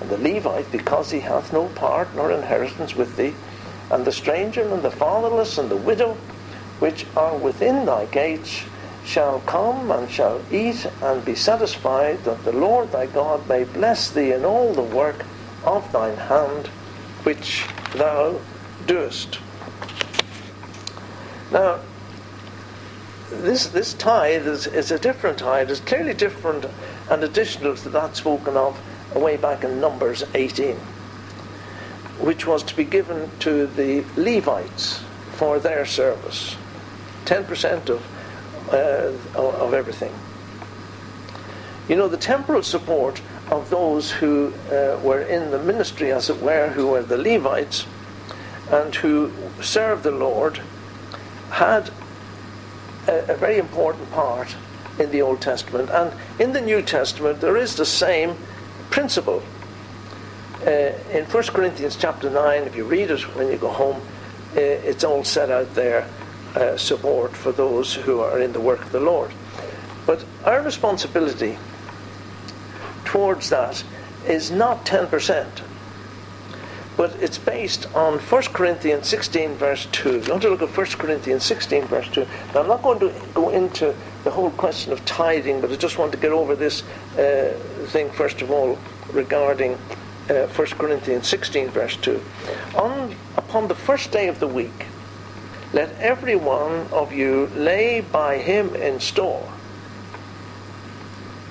And 0.00 0.10
the 0.10 0.18
Levite, 0.18 0.70
because 0.72 1.12
he 1.12 1.20
hath 1.20 1.52
no 1.52 1.68
part 1.68 2.14
nor 2.14 2.30
inheritance 2.32 2.94
with 2.96 3.16
thee, 3.16 3.34
and 3.90 4.04
the 4.04 4.12
stranger 4.12 4.62
and 4.62 4.82
the 4.82 4.90
fatherless 4.90 5.56
and 5.56 5.70
the 5.70 5.76
widow, 5.76 6.14
which 6.80 7.06
are 7.16 7.36
within 7.36 7.86
thy 7.86 8.06
gates, 8.06 8.64
shall 9.04 9.40
come 9.40 9.90
and 9.92 10.10
shall 10.10 10.42
eat 10.50 10.84
and 11.00 11.24
be 11.24 11.36
satisfied, 11.36 12.24
that 12.24 12.44
the 12.44 12.52
Lord 12.52 12.90
thy 12.90 13.06
God 13.06 13.48
may 13.48 13.62
bless 13.62 14.10
thee 14.10 14.32
in 14.32 14.44
all 14.44 14.74
the 14.74 14.82
work 14.82 15.24
of 15.64 15.90
thine 15.92 16.16
hand 16.16 16.66
which 17.22 17.64
thou 17.94 18.40
doest. 18.86 19.38
Now, 21.52 21.78
this, 23.30 23.66
this 23.68 23.94
tithe 23.94 24.46
is, 24.46 24.66
is 24.66 24.90
a 24.90 24.98
different 24.98 25.38
tithe. 25.38 25.70
It's 25.70 25.80
clearly 25.80 26.14
different 26.14 26.66
and 27.10 27.22
additional 27.22 27.76
to 27.76 27.88
that 27.90 28.16
spoken 28.16 28.56
of 28.56 28.80
way 29.14 29.36
back 29.36 29.64
in 29.64 29.80
Numbers 29.80 30.24
18, 30.34 30.76
which 32.20 32.46
was 32.46 32.62
to 32.64 32.76
be 32.76 32.84
given 32.84 33.30
to 33.40 33.66
the 33.66 34.04
Levites 34.16 35.02
for 35.32 35.58
their 35.58 35.86
service. 35.86 36.56
10% 37.24 37.88
of, 37.88 38.02
uh, 38.72 39.38
of 39.38 39.74
everything. 39.74 40.12
You 41.88 41.96
know, 41.96 42.08
the 42.08 42.16
temporal 42.16 42.62
support 42.62 43.20
of 43.50 43.70
those 43.70 44.10
who 44.10 44.52
uh, 44.70 44.98
were 45.02 45.20
in 45.20 45.50
the 45.50 45.62
ministry, 45.62 46.12
as 46.12 46.28
it 46.28 46.40
were, 46.42 46.68
who 46.70 46.88
were 46.88 47.02
the 47.02 47.16
Levites, 47.16 47.86
and 48.70 48.94
who 48.96 49.32
served 49.62 50.02
the 50.02 50.10
Lord, 50.10 50.60
had 51.50 51.90
a, 53.06 53.34
a 53.34 53.36
very 53.36 53.58
important 53.58 54.10
part 54.10 54.56
in 54.98 55.10
the 55.10 55.22
Old 55.22 55.40
Testament. 55.40 55.90
And 55.90 56.12
in 56.40 56.52
the 56.52 56.60
New 56.60 56.82
Testament, 56.82 57.40
there 57.40 57.56
is 57.56 57.76
the 57.76 57.86
same 57.86 58.36
principle. 58.90 59.42
Uh, 60.62 60.92
in 61.12 61.24
1 61.24 61.42
Corinthians 61.44 61.96
chapter 61.96 62.30
9, 62.30 62.62
if 62.62 62.76
you 62.76 62.84
read 62.84 63.10
it 63.10 63.20
when 63.36 63.48
you 63.48 63.56
go 63.56 63.68
home, 63.68 64.00
uh, 64.56 64.60
it's 64.60 65.04
all 65.04 65.22
set 65.22 65.50
out 65.50 65.74
there 65.74 66.08
uh, 66.54 66.76
support 66.76 67.32
for 67.32 67.52
those 67.52 67.94
who 67.94 68.20
are 68.20 68.40
in 68.40 68.52
the 68.52 68.60
work 68.60 68.82
of 68.82 68.92
the 68.92 69.00
Lord. 69.00 69.30
But 70.06 70.24
our 70.44 70.62
responsibility 70.62 71.58
towards 73.04 73.50
that 73.50 73.84
is 74.26 74.50
not 74.50 74.86
10%, 74.86 75.46
but 76.96 77.14
it's 77.20 77.38
based 77.38 77.86
on 77.94 78.18
1 78.18 78.42
Corinthians 78.44 79.06
16, 79.06 79.54
verse 79.54 79.86
2. 79.92 80.20
You 80.20 80.30
want 80.30 80.42
to 80.42 80.48
look 80.48 80.62
at 80.62 80.74
1 80.76 80.86
Corinthians 80.86 81.44
16, 81.44 81.84
verse 81.84 82.08
2. 82.08 82.26
Now, 82.54 82.60
I'm 82.62 82.68
not 82.68 82.82
going 82.82 83.00
to 83.00 83.12
go 83.34 83.50
into 83.50 83.94
the 84.26 84.32
whole 84.32 84.50
question 84.50 84.92
of 84.92 85.04
tithing, 85.04 85.60
but 85.60 85.70
I 85.70 85.76
just 85.76 85.98
want 85.98 86.10
to 86.10 86.18
get 86.18 86.32
over 86.32 86.56
this 86.56 86.82
uh, 87.16 87.56
thing, 87.86 88.10
first 88.10 88.42
of 88.42 88.50
all, 88.50 88.76
regarding 89.12 89.74
uh, 90.28 90.48
1 90.48 90.66
Corinthians 90.70 91.28
16, 91.28 91.68
verse 91.68 91.96
2. 91.98 92.20
On, 92.74 93.14
upon 93.36 93.68
the 93.68 93.76
first 93.76 94.10
day 94.10 94.26
of 94.26 94.40
the 94.40 94.48
week, 94.48 94.86
let 95.72 95.96
every 96.00 96.34
one 96.34 96.88
of 96.88 97.12
you 97.12 97.46
lay 97.54 98.00
by 98.00 98.38
him 98.38 98.74
in 98.74 98.98
store 98.98 99.48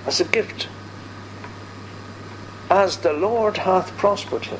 as 0.05 0.19
a 0.19 0.25
gift 0.25 0.67
as 2.69 2.97
the 2.97 3.13
Lord 3.13 3.55
hath 3.55 3.95
prospered 3.95 4.47
him. 4.47 4.59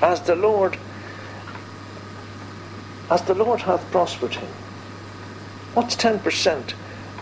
As 0.00 0.22
the 0.22 0.34
Lord 0.34 0.76
as 3.08 3.22
the 3.22 3.34
Lord 3.34 3.60
hath 3.60 3.88
prospered 3.92 4.34
him. 4.34 4.48
What's 5.74 5.94
ten 5.94 6.18
percent 6.18 6.74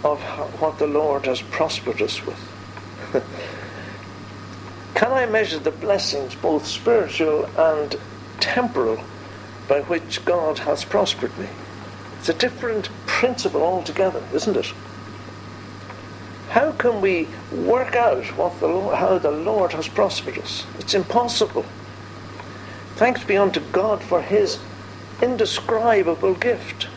of 0.04 0.20
what 0.60 0.78
the 0.78 0.86
Lord 0.86 1.26
has 1.26 1.42
prospered 1.42 2.00
us 2.00 2.24
with? 2.24 2.38
Can 4.94 5.12
I 5.12 5.26
measure 5.26 5.58
the 5.58 5.70
blessings, 5.70 6.34
both 6.34 6.66
spiritual 6.66 7.46
and 7.56 7.96
temporal, 8.38 9.02
by 9.68 9.80
which 9.82 10.24
God 10.24 10.58
has 10.60 10.84
prospered 10.84 11.36
me? 11.38 11.48
It's 12.18 12.28
a 12.28 12.34
different 12.34 12.90
principle 13.06 13.62
altogether, 13.62 14.22
isn't 14.34 14.56
it? 14.56 14.72
How 16.50 16.72
can 16.72 17.00
we 17.00 17.28
work 17.52 17.94
out 17.94 18.24
what 18.36 18.58
the 18.60 18.66
Lord, 18.66 18.96
how 18.96 19.18
the 19.18 19.30
Lord 19.30 19.72
has 19.72 19.86
prospered 19.86 20.36
us? 20.38 20.66
It's 20.78 20.94
impossible. 20.94 21.64
Thanks 22.96 23.24
be 23.24 23.36
unto 23.36 23.60
God 23.72 24.02
for 24.02 24.20
his 24.20 24.58
indescribable 25.22 26.34
gift. 26.34 26.88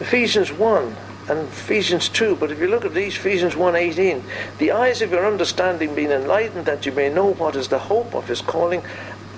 Ephesians 0.00 0.52
1 0.52 0.96
and 1.28 1.38
Ephesians 1.40 2.08
2, 2.08 2.36
but 2.36 2.50
if 2.50 2.60
you 2.60 2.66
look 2.66 2.84
at 2.84 2.94
these, 2.94 3.16
Ephesians 3.16 3.54
1.18, 3.54 4.22
the 4.58 4.72
eyes 4.72 5.02
of 5.02 5.12
your 5.12 5.26
understanding 5.26 5.94
being 5.94 6.10
enlightened 6.10 6.66
that 6.66 6.84
you 6.84 6.92
may 6.92 7.08
know 7.08 7.32
what 7.32 7.56
is 7.56 7.68
the 7.68 7.78
hope 7.78 8.14
of 8.14 8.28
his 8.28 8.40
calling 8.40 8.82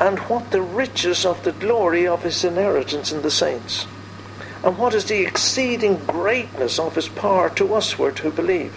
and 0.00 0.18
what 0.20 0.50
the 0.50 0.62
riches 0.62 1.24
of 1.26 1.42
the 1.44 1.52
glory 1.52 2.06
of 2.06 2.22
his 2.22 2.44
inheritance 2.44 3.12
in 3.12 3.22
the 3.22 3.30
saints 3.30 3.86
and 4.64 4.78
what 4.78 4.94
is 4.94 5.04
the 5.04 5.20
exceeding 5.20 5.96
greatness 6.06 6.78
of 6.78 6.94
his 6.94 7.08
power 7.08 7.50
to 7.50 7.66
usward 7.66 8.18
who 8.20 8.30
believe, 8.30 8.74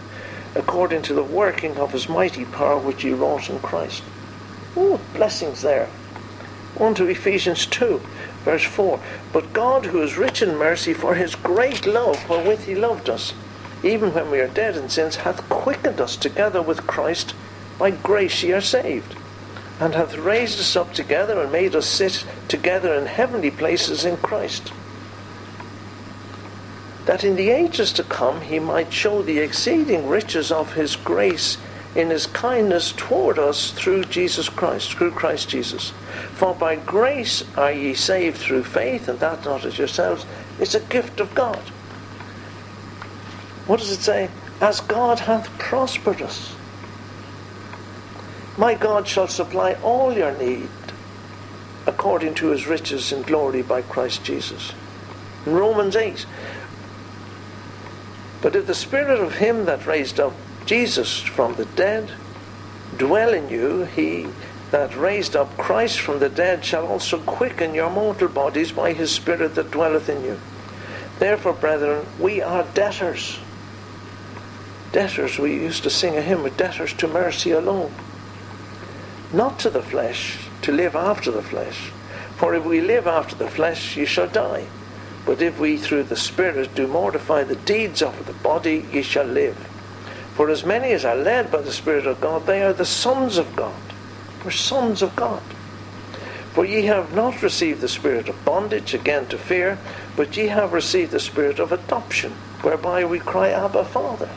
according 0.53 1.01
to 1.01 1.13
the 1.13 1.23
working 1.23 1.77
of 1.77 1.93
his 1.93 2.09
mighty 2.09 2.43
power 2.43 2.77
which 2.77 3.03
he 3.03 3.13
wrought 3.13 3.49
in 3.49 3.57
Christ. 3.59 4.03
Oh, 4.75 4.99
blessings 5.13 5.61
there. 5.61 5.87
On 6.77 6.93
to 6.95 7.07
Ephesians 7.07 7.65
2, 7.67 8.01
verse 8.47 8.63
4. 8.63 8.97
But 9.33 9.51
God, 9.51 9.87
who 9.87 10.01
is 10.01 10.17
rich 10.17 10.41
in 10.41 10.55
mercy, 10.55 10.93
for 10.93 11.15
his 11.15 11.35
great 11.35 11.85
love 11.85 12.29
wherewith 12.29 12.63
he 12.63 12.75
loved 12.75 13.09
us, 13.09 13.33
even 13.83 14.13
when 14.13 14.31
we 14.31 14.39
are 14.39 14.47
dead 14.47 14.77
in 14.77 14.87
sins, 14.87 15.17
hath 15.17 15.49
quickened 15.49 15.99
us 15.99 16.15
together 16.15 16.61
with 16.61 16.87
Christ. 16.87 17.33
By 17.77 17.91
grace 17.91 18.41
ye 18.43 18.53
are 18.53 18.61
saved, 18.61 19.15
and 19.81 19.93
hath 19.93 20.15
raised 20.15 20.61
us 20.61 20.77
up 20.77 20.93
together 20.93 21.41
and 21.41 21.51
made 21.51 21.75
us 21.75 21.87
sit 21.87 22.23
together 22.47 22.93
in 22.93 23.07
heavenly 23.07 23.51
places 23.51 24.05
in 24.05 24.15
Christ 24.15 24.71
that 27.07 27.23
in 27.23 27.37
the 27.37 27.49
ages 27.49 27.93
to 27.93 28.03
come 28.03 28.41
he 28.41 28.59
might 28.59 28.91
show 28.91 29.21
the 29.21 29.39
exceeding 29.39 30.07
riches 30.07 30.51
of 30.51 30.73
his 30.73 30.97
grace 30.97 31.57
in 31.97 32.11
his 32.11 32.27
kindness 32.27 32.93
toward 32.95 33.39
us 33.39 33.71
through 33.71 34.03
Jesus 34.03 34.49
Christ, 34.49 34.93
through 34.93 35.09
Christ 35.11 35.49
Jesus. 35.49 35.89
For 36.35 36.53
by 36.53 36.75
grace 36.75 37.43
are 37.57 37.71
ye 37.71 37.95
saved 37.95 38.37
through 38.37 38.65
faith, 38.65 39.07
and 39.07 39.19
that 39.19 39.43
not 39.43 39.65
as 39.65 39.79
yourselves, 39.79 40.23
it's 40.59 40.75
a 40.75 40.79
gift 40.79 41.19
of 41.19 41.33
God. 41.33 41.57
What 43.65 43.79
does 43.79 43.89
it 43.89 44.01
say? 44.01 44.29
As 44.61 44.79
God 44.79 45.21
hath 45.21 45.49
prospered 45.57 46.21
us. 46.21 46.53
My 48.57 48.75
God 48.75 49.07
shall 49.07 49.27
supply 49.27 49.73
all 49.83 50.13
your 50.13 50.37
need 50.37 50.69
according 51.87 52.35
to 52.35 52.49
his 52.49 52.67
riches 52.67 53.11
in 53.11 53.23
glory 53.23 53.63
by 53.63 53.81
Christ 53.81 54.23
Jesus. 54.23 54.73
In 55.47 55.53
Romans 55.53 55.95
8, 55.95 56.27
but 58.41 58.55
if 58.55 58.67
the 58.67 58.75
Spirit 58.75 59.19
of 59.19 59.35
him 59.35 59.65
that 59.65 59.87
raised 59.87 60.19
up 60.19 60.33
Jesus 60.67 61.21
from 61.21 61.55
the 61.55 61.63
dead 61.63 62.11
dwell 62.97 63.33
in 63.33 63.47
you, 63.47 63.85
he 63.85 64.27
that 64.71 64.97
raised 64.97 65.33
up 65.33 65.55
Christ 65.55 66.01
from 66.01 66.19
the 66.19 66.27
dead 66.27 66.65
shall 66.65 66.85
also 66.85 67.19
quicken 67.19 67.73
your 67.73 67.89
mortal 67.89 68.27
bodies 68.27 68.73
by 68.73 68.91
his 68.91 69.09
Spirit 69.09 69.55
that 69.55 69.71
dwelleth 69.71 70.09
in 70.09 70.25
you. 70.25 70.37
Therefore, 71.19 71.53
brethren, 71.53 72.05
we 72.19 72.41
are 72.41 72.65
debtors. 72.73 73.39
Debtors, 74.91 75.39
we 75.39 75.53
used 75.53 75.83
to 75.83 75.89
sing 75.89 76.17
a 76.17 76.21
hymn 76.21 76.43
with 76.43 76.57
debtors 76.57 76.91
to 76.95 77.07
mercy 77.07 77.51
alone. 77.51 77.93
Not 79.31 79.59
to 79.59 79.69
the 79.69 79.81
flesh, 79.81 80.49
to 80.63 80.73
live 80.73 80.97
after 80.97 81.31
the 81.31 81.41
flesh. 81.41 81.91
For 82.35 82.53
if 82.53 82.65
we 82.65 82.81
live 82.81 83.07
after 83.07 83.35
the 83.35 83.49
flesh, 83.49 83.95
ye 83.95 84.03
shall 84.03 84.27
die. 84.27 84.65
But 85.25 85.41
if 85.41 85.59
we 85.59 85.77
through 85.77 86.03
the 86.03 86.17
Spirit 86.17 86.75
do 86.75 86.87
mortify 86.87 87.45
the 87.45 87.55
deeds 87.55 88.01
of 88.01 88.25
the 88.25 88.33
body, 88.33 88.85
ye 88.91 89.01
shall 89.01 89.25
live. 89.25 89.66
For 90.37 90.51
as 90.51 90.63
many 90.63 90.91
as 90.91 91.03
are 91.03 91.15
led 91.15 91.51
by 91.51 91.63
the 91.63 91.73
Spirit 91.73 92.05
of 92.05 92.21
God, 92.21 92.45
they 92.45 92.61
are 92.61 92.71
the 92.71 92.85
sons 92.85 93.39
of 93.39 93.55
God. 93.55 93.73
We're 94.45 94.51
sons 94.51 95.01
of 95.01 95.15
God. 95.15 95.41
For 96.53 96.63
ye 96.63 96.83
have 96.83 97.15
not 97.15 97.41
received 97.41 97.81
the 97.81 97.87
spirit 97.87 98.29
of 98.29 98.45
bondage 98.45 98.93
again 98.93 99.25
to 99.29 99.37
fear, 99.39 99.79
but 100.15 100.37
ye 100.37 100.45
have 100.49 100.73
received 100.73 101.09
the 101.09 101.19
spirit 101.19 101.57
of 101.57 101.71
adoption, 101.71 102.33
whereby 102.61 103.03
we 103.03 103.17
cry, 103.17 103.49
Abba, 103.49 103.85
Father. 103.85 104.29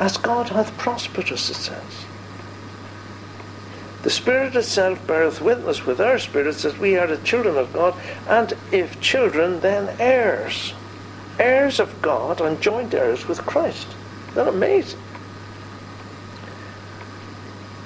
As 0.00 0.16
God 0.16 0.48
hath 0.48 0.76
prospered 0.78 1.30
us, 1.30 1.48
it 1.48 1.54
says. 1.54 2.06
The 4.02 4.10
Spirit 4.10 4.56
itself 4.56 5.06
beareth 5.06 5.40
witness 5.40 5.86
with 5.86 6.00
our 6.00 6.18
spirits 6.18 6.64
that 6.64 6.80
we 6.80 6.96
are 6.96 7.06
the 7.06 7.18
children 7.18 7.56
of 7.56 7.72
God, 7.72 7.94
and 8.28 8.52
if 8.72 9.00
children, 9.00 9.60
then 9.60 9.94
heirs. 10.00 10.74
Heirs 11.38 11.80
of 11.80 12.00
God 12.02 12.40
and 12.40 12.60
joint 12.60 12.94
heirs 12.94 13.28
with 13.28 13.44
Christ. 13.44 13.88
Isn't 14.30 14.34
that 14.36 14.48
amazing? 14.48 15.00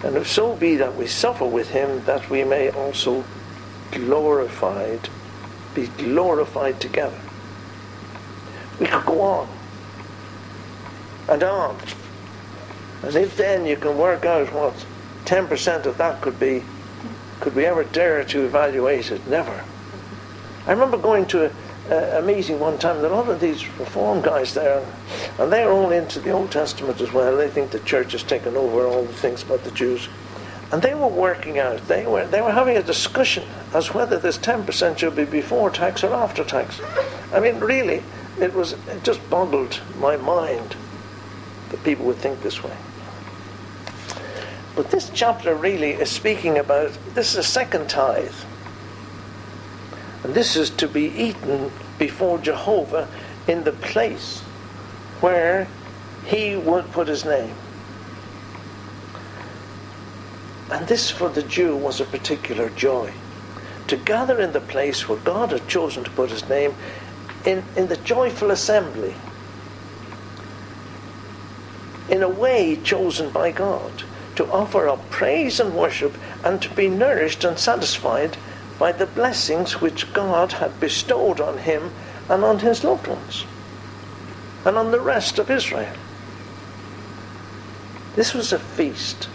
And 0.02 0.16
if 0.16 0.28
so 0.28 0.56
be 0.56 0.76
that 0.76 0.96
we 0.96 1.06
suffer 1.06 1.44
with 1.44 1.70
him, 1.70 2.04
that 2.04 2.30
we 2.30 2.44
may 2.44 2.70
also 2.70 3.24
glorified, 3.92 5.08
be 5.74 5.88
glorified 5.88 6.80
together. 6.80 7.20
We 8.78 8.86
could 8.86 9.04
go 9.04 9.20
on 9.20 9.48
and 11.28 11.42
on. 11.42 11.76
And 13.02 13.14
if 13.14 13.36
then 13.36 13.66
you 13.66 13.76
can 13.76 13.98
work 13.98 14.24
out 14.24 14.52
what 14.52 14.74
10% 15.26 15.86
of 15.86 15.98
that 15.98 16.20
could 16.22 16.40
be, 16.40 16.62
could 17.40 17.54
we 17.54 17.66
ever 17.66 17.84
dare 17.84 18.24
to 18.24 18.44
evaluate 18.44 19.10
it? 19.10 19.26
Never. 19.26 19.64
I 20.66 20.72
remember 20.72 20.98
going 20.98 21.26
to 21.26 21.46
a, 21.46 21.50
a 21.90 22.22
meeting 22.22 22.61
one 22.61 22.79
time, 22.79 22.96
and 22.96 23.07
a 23.07 23.09
lot 23.09 23.29
of 23.29 23.40
these 23.40 23.66
reform 23.79 24.22
guys 24.22 24.55
there, 24.55 24.85
and 25.38 25.53
they're 25.53 25.70
all 25.70 25.90
into 25.90 26.20
the 26.20 26.31
Old 26.31 26.50
Testament 26.50 27.00
as 27.00 27.12
well. 27.12 27.37
They 27.37 27.48
think 27.48 27.70
the 27.70 27.81
church 27.81 28.12
has 28.12 28.22
taken 28.22 28.57
over 28.57 28.87
all 28.87 29.05
the 29.05 29.12
things 29.12 29.42
about 29.42 29.64
the 29.64 29.70
Jews. 29.72 30.09
And 30.72 30.81
they 30.83 30.94
were 30.94 31.09
working 31.09 31.59
out, 31.59 31.88
they 31.88 32.07
were, 32.07 32.26
they 32.26 32.40
were 32.40 32.53
having 32.53 32.76
a 32.76 32.83
discussion 32.83 33.42
as 33.74 33.92
whether 33.92 34.18
this 34.18 34.38
10% 34.38 34.98
should 34.98 35.16
be 35.16 35.24
before 35.24 35.68
tax 35.70 36.05
or 36.05 36.14
after 36.14 36.44
tax. 36.44 36.81
I 37.33 37.40
mean, 37.40 37.59
really, 37.59 38.05
it 38.40 38.55
was 38.55 38.72
it 38.72 39.03
just 39.03 39.29
boggled 39.29 39.81
my 39.98 40.16
mind 40.16 40.76
that 41.70 41.83
people 41.83 42.07
would 42.07 42.16
think 42.16 42.42
this 42.42 42.62
way. 42.62 42.76
But 44.76 44.90
this 44.90 45.11
chapter 45.12 45.55
really 45.55 45.90
is 45.90 46.11
speaking 46.11 46.59
about 46.59 46.96
this 47.14 47.33
is 47.33 47.38
a 47.38 47.42
second 47.42 47.90
tithe. 47.90 48.35
And 50.22 50.35
this 50.35 50.56
is 50.56 50.70
to 50.70 50.88
be 50.88 51.06
eaten 51.06 51.70
before 51.98 52.38
Jehovah 52.38 53.09
in 53.46 53.64
the 53.64 53.72
place 53.72 54.40
where 55.20 55.66
he 56.26 56.56
would 56.56 56.90
put 56.92 57.09
his 57.09 57.24
name. 57.24 57.54
And 60.70 60.87
this 60.87 61.11
for 61.11 61.28
the 61.28 61.42
Jew 61.42 61.74
was 61.76 62.00
a 62.00 62.04
particular 62.04 62.68
joy. 62.70 63.12
To 63.88 63.96
gather 63.96 64.40
in 64.40 64.52
the 64.52 64.61
place 64.61 65.09
where 65.09 65.18
God 65.18 65.50
had 65.50 65.66
chosen 65.66 66.04
to 66.04 66.11
put 66.11 66.30
his 66.30 66.48
name 66.48 66.74
in, 67.44 67.64
in 67.76 67.88
the 67.88 67.96
joyful 67.96 68.50
assembly. 68.50 69.14
In 72.09 72.22
a 72.22 72.28
way 72.28 72.76
chosen 72.76 73.30
by 73.30 73.50
God 73.50 74.04
to 74.37 74.50
offer 74.52 74.88
up 74.88 75.11
praise 75.11 75.59
and 75.59 75.74
worship 75.74 76.16
and 76.44 76.62
to 76.62 76.70
be 76.70 76.88
nourished 76.88 77.42
and 77.42 77.59
satisfied 77.59 78.37
by 78.80 78.90
the 78.90 79.06
blessings 79.06 79.80
which 79.80 80.10
God 80.14 80.52
had 80.52 80.80
bestowed 80.80 81.38
on 81.38 81.58
him 81.58 81.92
and 82.30 82.42
on 82.42 82.60
his 82.60 82.82
loved 82.82 83.06
ones 83.06 83.44
and 84.64 84.76
on 84.78 84.90
the 84.90 85.00
rest 85.00 85.38
of 85.38 85.50
Israel. 85.50 85.94
This 88.16 88.32
was 88.32 88.52
a 88.52 88.58
feast 88.58 89.28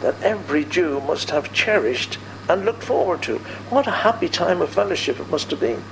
that 0.00 0.22
every 0.22 0.64
Jew 0.64 1.00
must 1.00 1.30
have 1.30 1.52
cherished 1.52 2.18
and 2.48 2.64
looked 2.64 2.84
forward 2.84 3.22
to. 3.22 3.38
What 3.70 3.88
a 3.88 4.02
happy 4.06 4.28
time 4.28 4.62
of 4.62 4.70
fellowship 4.70 5.18
it 5.18 5.30
must 5.30 5.50
have 5.50 5.60
been 5.60 5.82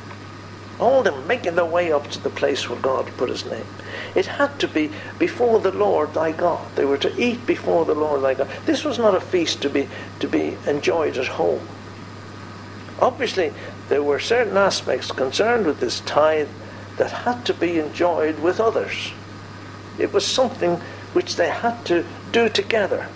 all 0.80 1.02
them 1.02 1.26
making 1.26 1.54
their 1.54 1.64
way 1.64 1.92
up 1.92 2.10
to 2.10 2.20
the 2.20 2.30
place 2.30 2.68
where 2.68 2.78
God 2.78 3.06
put 3.16 3.28
his 3.28 3.44
name. 3.44 3.66
It 4.14 4.26
had 4.26 4.58
to 4.60 4.68
be 4.68 4.90
before 5.18 5.60
the 5.60 5.70
Lord 5.70 6.14
thy 6.14 6.32
God. 6.32 6.66
They 6.74 6.84
were 6.84 6.98
to 6.98 7.20
eat 7.20 7.46
before 7.46 7.84
the 7.84 7.94
Lord 7.94 8.22
thy 8.22 8.34
God. 8.34 8.50
This 8.66 8.84
was 8.84 8.98
not 8.98 9.14
a 9.14 9.20
feast 9.20 9.62
to 9.62 9.70
be 9.70 9.88
to 10.20 10.28
be 10.28 10.56
enjoyed 10.66 11.16
at 11.16 11.26
home. 11.26 11.66
Obviously, 13.00 13.52
there 13.88 14.02
were 14.02 14.18
certain 14.18 14.56
aspects 14.56 15.10
concerned 15.10 15.66
with 15.66 15.80
this 15.80 16.00
tithe 16.00 16.48
that 16.96 17.10
had 17.10 17.44
to 17.46 17.54
be 17.54 17.78
enjoyed 17.78 18.38
with 18.38 18.60
others. 18.60 19.12
It 19.98 20.12
was 20.12 20.26
something 20.26 20.76
which 21.12 21.36
they 21.36 21.48
had 21.48 21.84
to 21.86 22.04
do 22.32 22.48
together. 22.48 23.08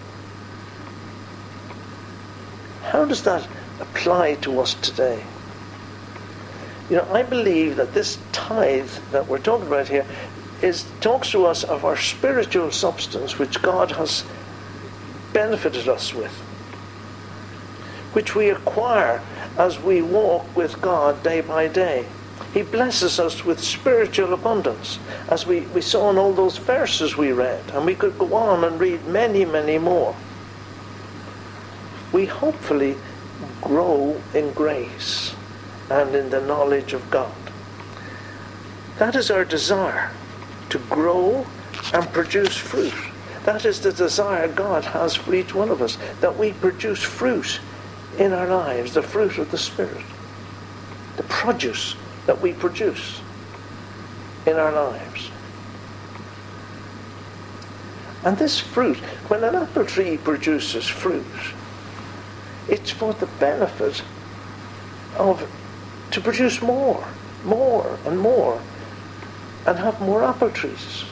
How 2.84 3.04
does 3.04 3.22
that 3.24 3.46
apply 3.80 4.34
to 4.36 4.60
us 4.60 4.74
today? 4.74 5.22
You 6.90 6.96
know, 6.96 7.08
I 7.12 7.22
believe 7.22 7.76
that 7.76 7.92
this 7.92 8.18
tithe 8.32 8.90
that 9.12 9.28
we're 9.28 9.38
talking 9.38 9.66
about 9.66 9.88
here 9.88 10.06
is 10.62 10.86
talks 11.00 11.30
to 11.30 11.44
us 11.46 11.62
of 11.62 11.84
our 11.84 11.96
spiritual 11.96 12.70
substance 12.70 13.38
which 13.38 13.62
God 13.62 13.92
has 13.92 14.24
benefited 15.32 15.88
us 15.88 16.14
with, 16.14 16.32
which 18.14 18.34
we 18.34 18.48
acquire 18.48 19.22
as 19.58 19.80
we 19.80 20.00
walk 20.00 20.56
with 20.56 20.80
God 20.80 21.22
day 21.22 21.40
by 21.40 21.66
day. 21.66 22.06
He 22.54 22.62
blesses 22.62 23.20
us 23.20 23.44
with 23.44 23.62
spiritual 23.62 24.32
abundance, 24.32 24.98
as 25.28 25.46
we, 25.46 25.60
we 25.60 25.82
saw 25.82 26.10
in 26.10 26.16
all 26.16 26.32
those 26.32 26.56
verses 26.56 27.16
we 27.16 27.32
read, 27.32 27.62
and 27.72 27.84
we 27.84 27.94
could 27.94 28.16
go 28.18 28.32
on 28.34 28.64
and 28.64 28.80
read 28.80 29.04
many, 29.06 29.44
many 29.44 29.76
more. 29.76 30.14
We 32.12 32.24
hopefully 32.24 32.96
grow 33.60 34.20
in 34.32 34.52
grace 34.52 35.34
and 35.90 36.14
in 36.14 36.30
the 36.30 36.40
knowledge 36.40 36.92
of 36.94 37.10
God. 37.10 37.34
That 38.98 39.14
is 39.14 39.30
our 39.30 39.44
desire 39.44 40.10
to 40.70 40.78
grow 40.78 41.46
and 41.92 42.08
produce 42.12 42.56
fruit. 42.56 42.94
That 43.44 43.64
is 43.64 43.80
the 43.80 43.92
desire 43.92 44.48
God 44.48 44.84
has 44.84 45.14
for 45.14 45.34
each 45.34 45.54
one 45.54 45.70
of 45.70 45.82
us, 45.82 45.98
that 46.20 46.36
we 46.36 46.52
produce 46.52 47.02
fruit 47.02 47.60
in 48.18 48.32
our 48.32 48.48
lives, 48.48 48.94
the 48.94 49.02
fruit 49.02 49.38
of 49.38 49.50
the 49.50 49.58
Spirit, 49.58 50.04
the 51.16 51.22
produce 51.24 51.94
that 52.26 52.40
we 52.40 52.52
produce 52.52 53.20
in 54.46 54.56
our 54.56 54.72
lives. 54.72 55.30
And 58.24 58.36
this 58.36 58.58
fruit, 58.58 58.98
when 59.28 59.44
an 59.44 59.54
apple 59.54 59.84
tree 59.84 60.16
produces 60.16 60.86
fruit, 60.86 61.24
it's 62.68 62.90
for 62.90 63.12
the 63.14 63.26
benefit 63.38 64.02
of 65.16 65.48
to 66.10 66.20
produce 66.20 66.60
more, 66.60 67.06
more 67.44 67.98
and 68.04 68.18
more, 68.18 68.60
and 69.66 69.78
have 69.78 70.00
more 70.00 70.24
apple 70.24 70.50
trees. 70.50 71.04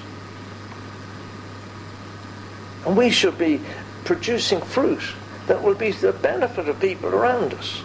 And 2.85 2.97
we 2.97 3.11
should 3.11 3.38
be 3.38 3.61
producing 4.05 4.61
fruit 4.61 5.03
that 5.47 5.63
will 5.63 5.75
be 5.75 5.93
to 5.93 6.01
the 6.01 6.13
benefit 6.13 6.69
of 6.69 6.81
people 6.81 7.11
around 7.11 7.55
us. 7.55 7.83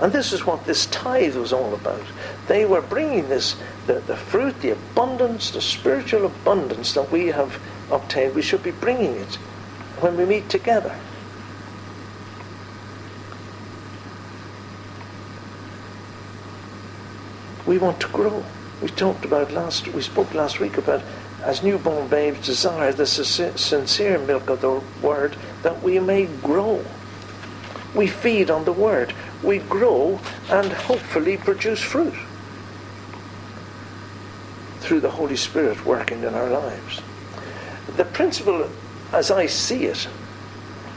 And 0.00 0.12
this 0.12 0.32
is 0.32 0.44
what 0.44 0.64
this 0.64 0.86
tithe 0.86 1.36
was 1.36 1.52
all 1.52 1.72
about. 1.74 2.02
They 2.48 2.64
were 2.64 2.82
bringing 2.82 3.28
this, 3.28 3.56
the, 3.86 4.00
the 4.00 4.16
fruit, 4.16 4.60
the 4.60 4.70
abundance, 4.70 5.50
the 5.50 5.60
spiritual 5.60 6.26
abundance 6.26 6.94
that 6.94 7.12
we 7.12 7.28
have 7.28 7.60
obtained. 7.90 8.34
We 8.34 8.42
should 8.42 8.62
be 8.62 8.72
bringing 8.72 9.14
it 9.14 9.36
when 10.00 10.16
we 10.16 10.24
meet 10.24 10.48
together. 10.48 10.98
We 17.66 17.78
want 17.78 18.00
to 18.00 18.08
grow. 18.08 18.44
We 18.82 18.88
talked 18.88 19.24
about 19.24 19.52
last, 19.52 19.88
we 19.88 20.02
spoke 20.02 20.34
last 20.34 20.60
week 20.60 20.76
about 20.76 21.02
as 21.44 21.62
newborn 21.62 22.08
babes 22.08 22.46
desire 22.46 22.92
the 22.92 23.06
sincere 23.06 24.18
milk 24.18 24.48
of 24.48 24.60
the 24.60 24.80
word 25.02 25.36
that 25.62 25.82
we 25.82 25.98
may 25.98 26.26
grow. 26.26 26.84
We 27.94 28.06
feed 28.06 28.50
on 28.50 28.64
the 28.64 28.72
word. 28.72 29.14
We 29.42 29.58
grow 29.58 30.20
and 30.50 30.72
hopefully 30.72 31.36
produce 31.36 31.80
fruit 31.80 32.14
through 34.80 35.00
the 35.00 35.10
Holy 35.10 35.36
Spirit 35.36 35.84
working 35.84 36.22
in 36.24 36.34
our 36.34 36.50
lives. 36.50 37.02
The 37.96 38.04
principle, 38.04 38.68
as 39.12 39.30
I 39.30 39.46
see 39.46 39.84
it, 39.84 40.08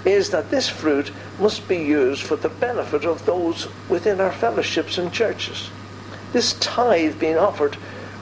is 0.05 0.29
that 0.29 0.49
this 0.49 0.69
fruit 0.69 1.11
must 1.39 1.67
be 1.67 1.77
used 1.77 2.23
for 2.23 2.37
the 2.37 2.49
benefit 2.49 3.05
of 3.05 3.25
those 3.25 3.67
within 3.89 4.21
our 4.21 4.31
fellowships 4.31 4.97
and 4.97 5.11
churches 5.11 5.69
this 6.33 6.53
tithe 6.59 7.19
being 7.19 7.37
offered 7.37 7.77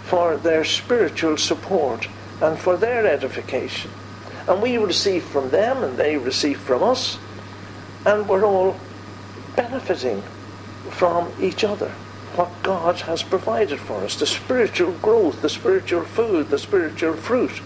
for 0.05 0.37
their 0.37 0.63
spiritual 0.63 1.35
support 1.35 2.07
and 2.41 2.59
for 2.59 2.77
their 2.77 3.07
edification. 3.07 3.89
And 4.47 4.61
we 4.61 4.77
receive 4.77 5.23
from 5.23 5.49
them 5.49 5.83
and 5.83 5.97
they 5.97 6.17
receive 6.17 6.59
from 6.59 6.83
us, 6.83 7.17
and 8.05 8.29
we're 8.29 8.45
all 8.45 8.79
benefiting 9.55 10.21
from 10.91 11.31
each 11.41 11.63
other. 11.63 11.89
What 12.35 12.51
God 12.61 12.99
has 13.01 13.23
provided 13.23 13.79
for 13.79 14.03
us 14.03 14.19
the 14.19 14.27
spiritual 14.27 14.91
growth, 14.93 15.41
the 15.41 15.49
spiritual 15.49 16.03
food, 16.03 16.49
the 16.49 16.59
spiritual 16.59 17.15
fruit, 17.15 17.61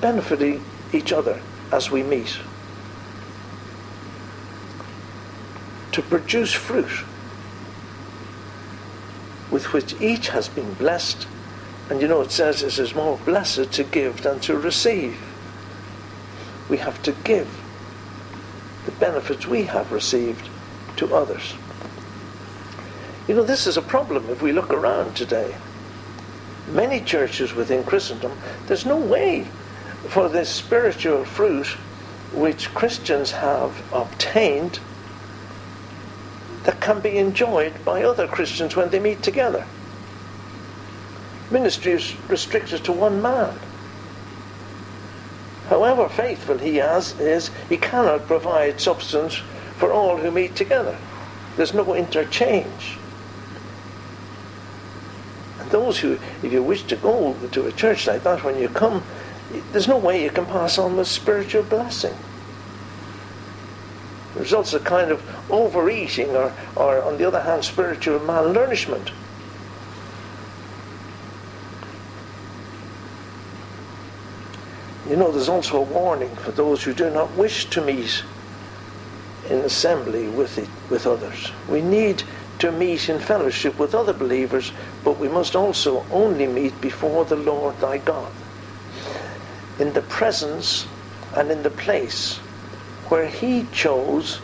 benefiting 0.00 0.62
each 0.92 1.12
other 1.12 1.40
as 1.70 1.90
we 1.90 2.02
meet. 2.02 2.38
To 5.92 6.02
produce 6.02 6.52
fruit 6.52 7.04
with 9.52 9.72
which 9.74 9.94
each 10.00 10.28
has 10.30 10.48
been 10.48 10.72
blessed. 10.74 11.28
And 11.90 12.00
you 12.00 12.08
know, 12.08 12.22
it 12.22 12.32
says 12.32 12.62
it 12.62 12.78
is 12.78 12.94
more 12.94 13.18
blessed 13.18 13.70
to 13.72 13.84
give 13.84 14.22
than 14.22 14.40
to 14.40 14.56
receive. 14.56 15.20
We 16.68 16.78
have 16.78 17.00
to 17.02 17.12
give 17.12 17.48
the 18.86 18.92
benefits 18.92 19.46
we 19.46 19.64
have 19.64 19.92
received 19.92 20.48
to 20.96 21.14
others. 21.14 21.54
You 23.28 23.36
know, 23.36 23.44
this 23.44 23.66
is 23.66 23.76
a 23.76 23.82
problem 23.82 24.28
if 24.30 24.42
we 24.42 24.52
look 24.52 24.72
around 24.72 25.14
today. 25.14 25.54
Many 26.68 27.00
churches 27.00 27.54
within 27.54 27.84
Christendom, 27.84 28.32
there's 28.66 28.86
no 28.86 28.96
way 28.96 29.46
for 30.08 30.28
this 30.28 30.48
spiritual 30.48 31.24
fruit 31.24 31.66
which 32.32 32.74
Christians 32.74 33.32
have 33.32 33.82
obtained 33.92 34.80
that 36.64 36.80
can 36.80 37.00
be 37.00 37.18
enjoyed 37.18 37.84
by 37.84 38.02
other 38.02 38.26
Christians 38.26 38.76
when 38.76 38.90
they 38.90 39.00
meet 39.00 39.22
together. 39.22 39.66
Ministry 41.50 41.92
is 41.92 42.14
restricted 42.28 42.84
to 42.84 42.92
one 42.92 43.20
man. 43.20 43.58
However 45.68 46.08
faithful 46.08 46.58
he 46.58 46.76
has, 46.76 47.18
is, 47.20 47.50
he 47.68 47.76
cannot 47.76 48.26
provide 48.26 48.80
substance 48.80 49.36
for 49.76 49.92
all 49.92 50.16
who 50.16 50.30
meet 50.30 50.54
together. 50.54 50.96
There's 51.56 51.74
no 51.74 51.94
interchange. 51.94 52.98
And 55.58 55.70
those 55.70 55.98
who, 55.98 56.18
if 56.42 56.52
you 56.52 56.62
wish 56.62 56.84
to 56.84 56.96
go 56.96 57.36
to 57.52 57.66
a 57.66 57.72
church 57.72 58.06
like 58.06 58.22
that, 58.22 58.44
when 58.44 58.58
you 58.58 58.68
come, 58.68 59.02
there's 59.72 59.88
no 59.88 59.98
way 59.98 60.22
you 60.22 60.30
can 60.30 60.46
pass 60.46 60.78
on 60.78 60.96
the 60.96 61.04
spiritual 61.04 61.62
blessing. 61.62 62.14
Results 64.34 64.72
a 64.72 64.80
kind 64.80 65.10
of 65.10 65.22
overeating 65.50 66.30
or, 66.30 66.52
or, 66.74 67.02
on 67.02 67.18
the 67.18 67.24
other 67.26 67.42
hand, 67.42 67.64
spiritual 67.64 68.18
malnourishment. 68.20 69.10
You 75.08 75.16
know, 75.16 75.30
there's 75.30 75.48
also 75.48 75.78
a 75.78 75.82
warning 75.82 76.34
for 76.36 76.52
those 76.52 76.82
who 76.82 76.94
do 76.94 77.10
not 77.10 77.32
wish 77.36 77.66
to 77.70 77.82
meet 77.82 78.22
in 79.50 79.58
assembly 79.58 80.28
with, 80.28 80.56
it, 80.56 80.68
with 80.88 81.06
others. 81.06 81.50
We 81.68 81.82
need 81.82 82.22
to 82.60 82.72
meet 82.72 83.08
in 83.08 83.18
fellowship 83.18 83.78
with 83.78 83.94
other 83.94 84.12
believers, 84.12 84.72
but 85.04 85.18
we 85.18 85.28
must 85.28 85.54
also 85.54 86.06
only 86.10 86.46
meet 86.46 86.80
before 86.80 87.24
the 87.24 87.36
Lord 87.36 87.78
thy 87.80 87.98
God, 87.98 88.32
in 89.78 89.92
the 89.92 90.02
presence 90.02 90.86
and 91.34 91.50
in 91.50 91.62
the 91.62 91.70
place 91.70 92.38
where 93.12 93.28
he 93.28 93.66
chose 93.72 94.40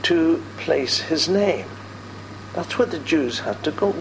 to 0.00 0.40
place 0.58 1.00
his 1.00 1.28
name. 1.28 1.66
That's 2.52 2.78
where 2.78 2.86
the 2.86 3.00
Jews 3.00 3.40
had 3.40 3.64
to 3.64 3.72
go. 3.72 3.96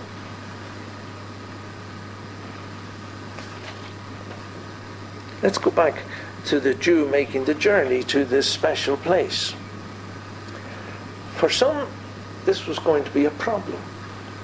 Let's 5.42 5.58
go 5.58 5.72
back 5.72 6.04
to 6.46 6.60
the 6.60 6.76
Jew 6.76 7.08
making 7.08 7.46
the 7.46 7.56
journey 7.56 8.04
to 8.04 8.24
this 8.24 8.48
special 8.48 8.96
place. 8.96 9.56
For 11.34 11.50
some, 11.50 11.88
this 12.46 12.68
was 12.68 12.78
going 12.78 13.06
to 13.06 13.12
be 13.12 13.26
a 13.26 13.32
problem. 13.32 13.82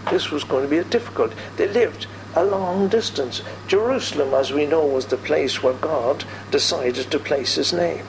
This 0.10 0.32
was 0.32 0.44
going 0.44 0.64
to 0.64 0.70
be 0.72 0.80
a 0.80 0.84
difficult. 0.84 1.34
They 1.58 1.68
lived 1.68 2.08
a 2.34 2.44
long 2.44 2.88
distance. 2.88 3.44
Jerusalem, 3.68 4.34
as 4.34 4.52
we 4.52 4.66
know, 4.66 4.88
was 4.88 5.06
the 5.06 5.18
place 5.18 5.62
where 5.62 5.76
God 5.76 6.24
decided 6.50 7.12
to 7.12 7.20
place 7.20 7.54
his 7.54 7.72
name. 7.72 8.06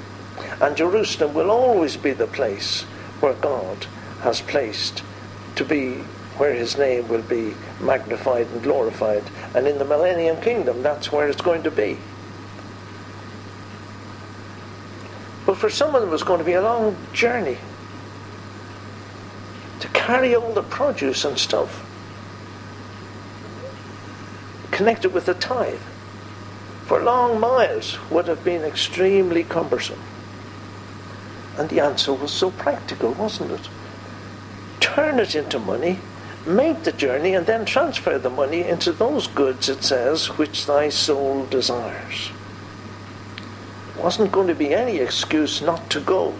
And 0.60 0.76
Jerusalem 0.76 1.34
will 1.34 1.50
always 1.50 1.96
be 1.96 2.12
the 2.12 2.26
place 2.26 2.82
where 3.20 3.34
God 3.34 3.86
has 4.20 4.40
placed 4.40 5.02
to 5.56 5.64
be 5.64 6.02
where 6.38 6.52
his 6.52 6.76
name 6.76 7.08
will 7.08 7.22
be 7.22 7.54
magnified 7.80 8.46
and 8.48 8.62
glorified. 8.62 9.24
And 9.54 9.66
in 9.66 9.78
the 9.78 9.84
millennium 9.84 10.40
kingdom, 10.40 10.82
that's 10.82 11.10
where 11.10 11.28
it's 11.28 11.40
going 11.40 11.62
to 11.62 11.70
be. 11.70 11.98
But 15.46 15.56
for 15.56 15.70
some 15.70 15.94
of 15.94 16.02
them, 16.02 16.12
it's 16.12 16.22
going 16.22 16.40
to 16.40 16.44
be 16.44 16.54
a 16.54 16.62
long 16.62 16.96
journey 17.12 17.58
to 19.80 19.88
carry 19.88 20.34
all 20.34 20.52
the 20.52 20.62
produce 20.62 21.24
and 21.24 21.38
stuff 21.38 21.82
connected 24.70 25.12
with 25.12 25.24
the 25.24 25.34
tithe 25.34 25.80
for 26.84 27.02
long 27.02 27.40
miles 27.40 27.98
would 28.10 28.28
have 28.28 28.44
been 28.44 28.62
extremely 28.62 29.42
cumbersome. 29.42 29.98
And 31.58 31.68
the 31.68 31.80
answer 31.80 32.12
was 32.12 32.30
so 32.30 32.50
practical, 32.50 33.12
wasn't 33.12 33.52
it? 33.52 33.68
turn 34.96 35.20
it 35.20 35.34
into 35.34 35.58
money, 35.58 35.98
make 36.46 36.84
the 36.84 36.92
journey, 36.92 37.34
and 37.34 37.44
then 37.44 37.66
transfer 37.66 38.18
the 38.18 38.30
money 38.30 38.62
into 38.62 38.90
those 38.92 39.26
goods, 39.26 39.68
it 39.68 39.84
says, 39.84 40.26
which 40.38 40.64
thy 40.64 40.88
soul 40.88 41.44
desires. 41.46 42.30
Wasn't 43.98 44.32
going 44.32 44.48
to 44.48 44.54
be 44.54 44.72
any 44.72 44.96
excuse 44.96 45.60
not 45.60 45.90
to 45.90 46.00
go. 46.00 46.34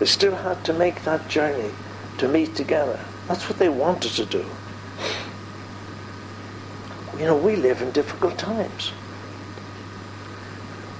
They 0.00 0.06
still 0.06 0.34
had 0.34 0.64
to 0.64 0.72
make 0.72 1.04
that 1.04 1.28
journey 1.28 1.70
to 2.18 2.26
meet 2.26 2.56
together. 2.56 2.98
That's 3.28 3.48
what 3.48 3.60
they 3.60 3.68
wanted 3.68 4.12
to 4.12 4.24
do. 4.24 4.44
You 7.18 7.24
know, 7.24 7.36
we 7.36 7.54
live 7.54 7.82
in 7.82 7.92
difficult 7.92 8.36
times. 8.36 8.90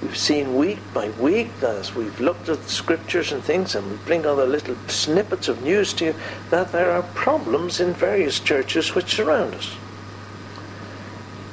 We've 0.01 0.17
seen 0.17 0.57
week 0.57 0.79
by 0.95 1.11
week 1.11 1.51
as 1.61 1.93
we've 1.93 2.21
looked 2.21 2.49
at 2.49 2.63
the 2.63 2.69
scriptures 2.69 3.33
and 3.33 3.43
things, 3.43 3.75
and 3.75 3.91
we 3.91 3.97
bring 3.99 4.25
other 4.25 4.47
little 4.47 4.77
snippets 4.87 5.49
of 5.49 5.63
news 5.63 5.93
to 5.95 6.07
you 6.07 6.15
that 6.51 6.71
there 6.71 6.93
are 6.93 7.03
problems 7.03 7.81
in 7.81 7.95
various 7.95 8.39
churches 8.39 8.95
which 8.95 9.17
surround 9.17 9.55
us. 9.57 9.75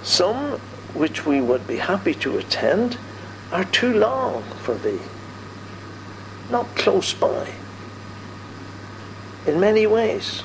Some 0.03 0.59
which 0.93 1.25
we 1.25 1.41
would 1.41 1.65
be 1.65 1.77
happy 1.77 2.13
to 2.13 2.37
attend 2.37 2.99
are 3.51 3.63
too 3.65 3.93
long 3.93 4.43
for 4.61 4.75
thee, 4.75 4.99
not 6.51 6.67
close 6.75 7.13
by. 7.13 7.51
In 9.47 9.59
many 9.59 9.87
ways. 9.87 10.41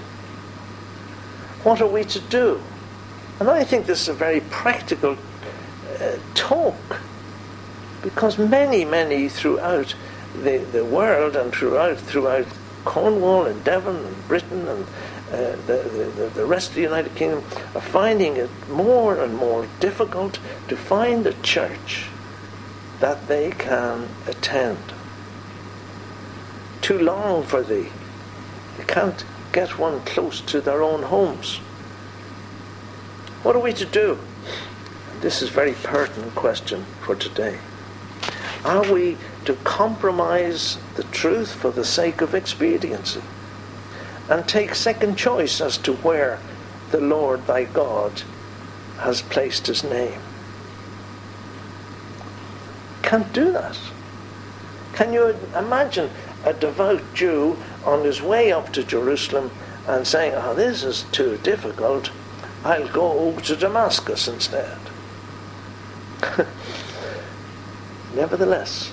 What 1.65 1.83
are 1.83 1.87
we 1.87 2.05
to 2.05 2.21
do? 2.21 2.63
And 3.39 3.51
I 3.51 3.65
think 3.65 3.85
this 3.85 4.03
is 4.03 4.09
a 4.09 4.15
very 4.15 4.41
practical 4.41 5.19
uh, 6.01 6.17
talk 6.35 7.01
because 8.03 8.39
many, 8.39 8.85
many 8.85 9.29
throughout 9.29 9.95
the, 10.35 10.59
the 10.59 10.85
world 10.85 11.37
and 11.37 11.53
throughout 11.53 11.99
throughout 11.99 12.47
Cornwall 12.85 13.47
and 13.47 13.63
Devon 13.63 13.97
and 13.97 14.29
Britain 14.29 14.67
and 14.67 14.87
uh, 15.31 15.57
the, 15.67 16.13
the, 16.17 16.31
the 16.35 16.45
rest 16.47 16.71
of 16.71 16.75
the 16.75 16.83
United 16.83 17.15
Kingdom 17.15 17.45
are 17.75 17.81
finding 17.81 18.37
it 18.37 18.51
more 18.69 19.23
and 19.23 19.37
more 19.37 19.69
difficult 19.79 20.39
to 20.69 20.77
find 20.77 21.27
a 21.27 21.35
church 21.43 22.07
that 23.01 23.29
they 23.29 23.51
can 23.53 24.09
attend. 24.27 24.79
Too 26.81 26.99
long 26.99 27.45
for 27.45 27.63
thee. 27.63 27.91
They 28.77 28.85
can't 28.85 29.25
get 29.53 29.79
one 29.79 30.01
close 30.01 30.41
to 30.43 30.61
their 30.61 30.83
own 30.83 31.05
homes. 31.05 31.59
What 33.43 33.57
are 33.57 33.61
we 33.61 33.73
to 33.75 33.87
do? 33.87 34.19
This 35.21 35.43
is 35.43 35.51
a 35.51 35.53
very 35.53 35.75
pertinent 35.75 36.35
question 36.35 36.87
for 37.03 37.15
today. 37.15 37.59
Are 38.65 38.93
we 38.93 39.17
to 39.47 39.55
compromise 39.65 40.79
the 40.97 41.05
truth 41.05 41.53
for 41.53 41.71
the 41.71 41.85
sake 41.85 42.21
of 42.21 42.35
expediency 42.35 43.23
and 44.29 44.47
take 44.47 44.75
second 44.75 45.17
choice 45.17 45.61
as 45.61 45.79
to 45.79 45.95
where 45.95 46.39
the 46.91 47.01
Lord 47.01 47.47
thy 47.47 47.65
God 47.65 48.23
has 48.99 49.23
placed 49.23 49.67
his 49.67 49.83
name? 49.83 50.21
Can't 53.03 53.33
do 53.33 53.51
that. 53.53 53.79
Can 54.93 55.15
you 55.15 55.35
imagine 55.57 56.11
a 56.45 56.53
devout 56.53 57.03
Jew 57.15 57.57
on 57.85 58.05
his 58.05 58.21
way 58.21 58.53
up 58.53 58.73
to 58.75 58.85
Jerusalem 58.85 59.51
and 59.89 60.07
saying, 60.07 60.35
Oh, 60.37 60.55
this 60.55 60.85
is 60.85 61.05
too 61.11 61.39
difficult, 61.39 62.11
I'll 62.63 62.89
go 62.89 63.39
to 63.41 63.57
Damascus 63.57 64.29
instead? 64.29 64.79
Nevertheless, 68.15 68.93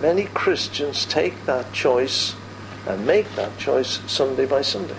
many 0.00 0.24
Christians 0.26 1.06
take 1.06 1.46
that 1.46 1.72
choice 1.72 2.34
and 2.86 3.06
make 3.06 3.34
that 3.34 3.56
choice 3.58 4.00
Sunday 4.06 4.46
by 4.46 4.62
Sunday. 4.62 4.96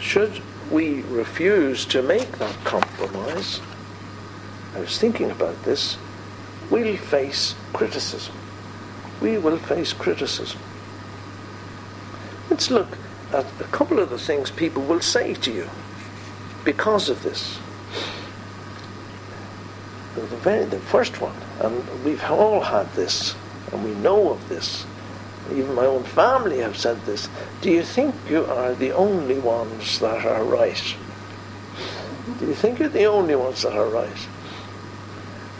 Should 0.00 0.42
we 0.70 1.02
refuse 1.02 1.84
to 1.86 2.02
make 2.02 2.38
that 2.38 2.56
compromise, 2.64 3.60
I 4.74 4.80
was 4.80 4.98
thinking 4.98 5.30
about 5.30 5.62
this, 5.64 5.96
we'll 6.70 6.96
face 6.96 7.54
criticism. 7.72 8.34
We 9.20 9.38
will 9.38 9.58
face 9.58 9.92
criticism. 9.92 10.60
Let's 12.50 12.70
look 12.70 12.98
at 13.32 13.46
a 13.60 13.64
couple 13.64 13.98
of 13.98 14.10
the 14.10 14.18
things 14.18 14.50
people 14.50 14.82
will 14.82 15.00
say 15.00 15.34
to 15.34 15.52
you 15.52 15.68
because 16.64 17.08
of 17.08 17.22
this 17.22 17.58
the 20.20 20.36
very 20.36 20.64
the 20.64 20.78
first 20.78 21.20
one, 21.20 21.34
and 21.60 22.04
we've 22.04 22.22
all 22.24 22.60
had 22.60 22.92
this, 22.94 23.34
and 23.72 23.84
we 23.84 23.94
know 23.94 24.30
of 24.30 24.48
this. 24.48 24.86
Even 25.52 25.74
my 25.74 25.86
own 25.86 26.04
family 26.04 26.58
have 26.58 26.76
said 26.76 27.04
this. 27.06 27.28
Do 27.62 27.70
you 27.70 27.82
think 27.82 28.14
you 28.28 28.44
are 28.44 28.74
the 28.74 28.92
only 28.92 29.38
ones 29.38 29.98
that 30.00 30.24
are 30.26 30.44
right? 30.44 30.94
Do 32.38 32.46
you 32.46 32.54
think 32.54 32.78
you're 32.78 32.88
the 32.88 33.06
only 33.06 33.34
ones 33.34 33.62
that 33.62 33.72
are 33.72 33.88
right? 33.88 34.28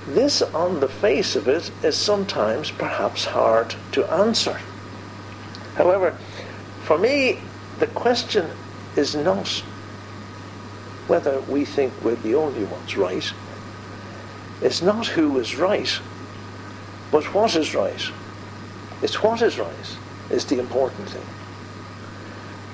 This, 0.07 0.43
on 0.43 0.81
the 0.81 0.89
face 0.89 1.37
of 1.37 1.49
it, 1.49 1.71
is 1.83 1.97
sometimes 1.97 2.71
perhaps 2.71 3.27
hard 3.27 3.75
to 3.93 4.11
answer. 4.13 4.61
However, 5.75 6.17
for 6.85 6.99
me, 6.99 7.41
the 7.79 7.87
question 7.87 8.51
is 8.97 9.15
not 9.15 9.49
whether 11.07 11.41
we 11.43 11.65
think 11.65 11.93
we're 12.03 12.17
the 12.17 12.35
only 12.35 12.65
ones 12.65 12.97
right 12.97 13.33
it's 14.61 14.83
not 14.83 15.07
who 15.07 15.39
is 15.39 15.57
right, 15.57 16.01
but 17.11 17.33
what 17.35 17.55
is 17.55 17.75
right. 17.75 18.11
It's 19.03 19.23
what 19.23 19.43
is 19.43 19.59
right 19.59 19.97
is 20.31 20.45
the 20.47 20.59
important 20.59 21.09
thing. 21.09 21.27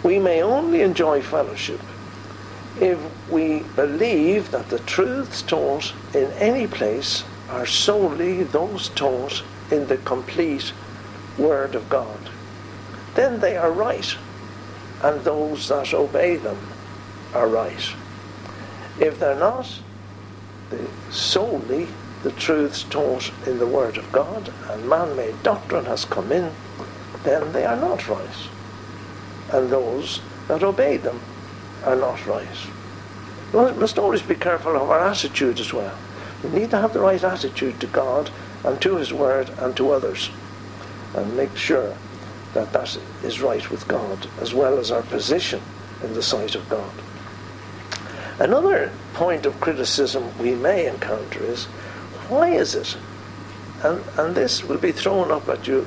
We 0.03 0.19
may 0.19 0.43
only 0.43 0.83
enjoy 0.83 1.23
fellowship 1.23 1.81
if 2.81 2.99
we 3.31 3.61
believe 3.77 4.51
that 4.51 4.69
the 4.69 4.81
truths 4.81 5.43
taught 5.43 5.93
in 6.15 6.31
any 6.33 6.67
place 6.67 7.25
are 7.49 7.67
solely 7.67 8.43
those 8.43 8.89
taught 8.91 9.43
in 9.71 9.87
the 9.87 9.99
complete 9.99 10.73
Word 11.39 11.75
of 11.75 11.89
God. 11.89 12.19
Then 13.15 13.41
they 13.41 13.57
are 13.57 13.71
right, 13.71 14.17
and 15.03 15.21
those 15.23 15.69
that 15.69 15.95
obey 15.95 16.37
them 16.37 16.59
are 17.33 17.49
right. 17.49 17.95
If 18.99 19.19
they're 19.19 19.39
not, 19.39 19.81
solely 21.11 21.89
the 22.23 22.33
truths 22.33 22.85
taught 22.85 23.31
in 23.47 23.59
the 23.59 23.67
Word 23.67 23.99
of 23.99 24.11
God, 24.11 24.53
and 24.71 24.89
man 24.89 25.15
made 25.17 25.43
doctrine 25.43 25.85
has 25.85 26.05
come 26.05 26.33
in, 26.33 26.53
then 27.23 27.53
they 27.53 27.65
are 27.65 27.77
not 27.77 28.09
right. 28.09 28.49
And 29.53 29.71
those 29.71 30.21
that 30.49 30.63
obey 30.63 30.97
them 30.97 31.21
are 31.85 31.97
not 31.97 32.27
right. 32.27 32.49
We 33.53 33.73
must 33.73 33.99
always 33.99 34.23
be 34.23 34.35
careful 34.35 34.75
of 34.75 34.91
our 34.91 35.01
attitude 35.01 35.61
as 35.61 35.73
well. 35.73 35.97
We 36.43 36.51
need 36.51 36.71
to 36.71 36.79
have 36.79 36.93
the 36.93 37.01
right 37.01 37.23
attitude 37.23 37.79
to 37.81 37.87
God 37.87 38.31
and 38.65 38.81
to 38.81 38.97
His 38.97 39.13
Word 39.13 39.51
and 39.59 39.77
to 39.77 39.91
others, 39.93 40.31
and 41.15 41.37
make 41.37 41.57
sure 41.57 41.95
that 42.55 42.73
that 42.73 42.99
is 43.23 43.41
right 43.41 43.71
with 43.71 43.87
God, 43.87 44.29
as 44.41 44.55
well 44.55 44.79
as 44.79 44.91
our 44.91 45.03
position 45.03 45.61
in 46.03 46.15
the 46.15 46.23
sight 46.23 46.55
of 46.55 46.69
God. 46.69 46.91
Another 48.39 48.91
point 49.13 49.47
of 49.47 49.61
criticism 49.61 50.37
we 50.39 50.55
may 50.55 50.87
encounter 50.87 51.43
is 51.45 51.67
why 52.29 52.51
is 52.51 52.75
it, 52.75 52.97
and, 53.83 54.03
and 54.17 54.35
this 54.35 54.65
will 54.65 54.79
be 54.79 54.93
thrown 54.93 55.31
up 55.31 55.49
at 55.49 55.69
you 55.69 55.87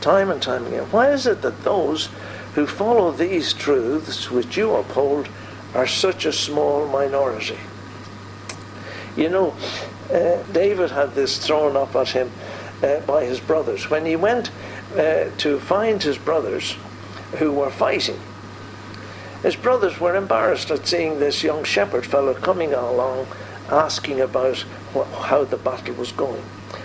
time 0.00 0.30
and 0.30 0.40
time 0.40 0.66
again, 0.66 0.84
why 0.90 1.10
is 1.10 1.26
it 1.26 1.42
that 1.42 1.62
those 1.62 2.08
who 2.54 2.66
follow 2.66 3.12
these 3.12 3.52
truths 3.52 4.30
which 4.30 4.56
you 4.56 4.74
uphold 4.74 5.28
are 5.74 5.86
such 5.86 6.24
a 6.24 6.32
small 6.32 6.86
minority? 6.86 7.58
You 9.16 9.28
know, 9.28 9.56
uh, 10.12 10.42
David 10.52 10.90
had 10.90 11.14
this 11.14 11.44
thrown 11.44 11.76
up 11.76 11.94
at 11.94 12.08
him 12.08 12.30
uh, 12.82 13.00
by 13.00 13.24
his 13.24 13.40
brothers. 13.40 13.90
When 13.90 14.06
he 14.06 14.16
went 14.16 14.50
uh, 14.96 15.30
to 15.38 15.60
find 15.60 16.02
his 16.02 16.18
brothers 16.18 16.76
who 17.38 17.52
were 17.52 17.70
fighting, 17.70 18.18
his 19.42 19.56
brothers 19.56 19.98
were 19.98 20.14
embarrassed 20.14 20.70
at 20.70 20.86
seeing 20.86 21.18
this 21.18 21.42
young 21.42 21.64
shepherd 21.64 22.04
fellow 22.06 22.34
coming 22.34 22.74
along 22.74 23.26
asking 23.70 24.20
about 24.20 24.58
wh- 24.94 25.10
how 25.28 25.44
the 25.44 25.56
battle 25.56 25.94
was 25.94 26.12
going. 26.12 26.42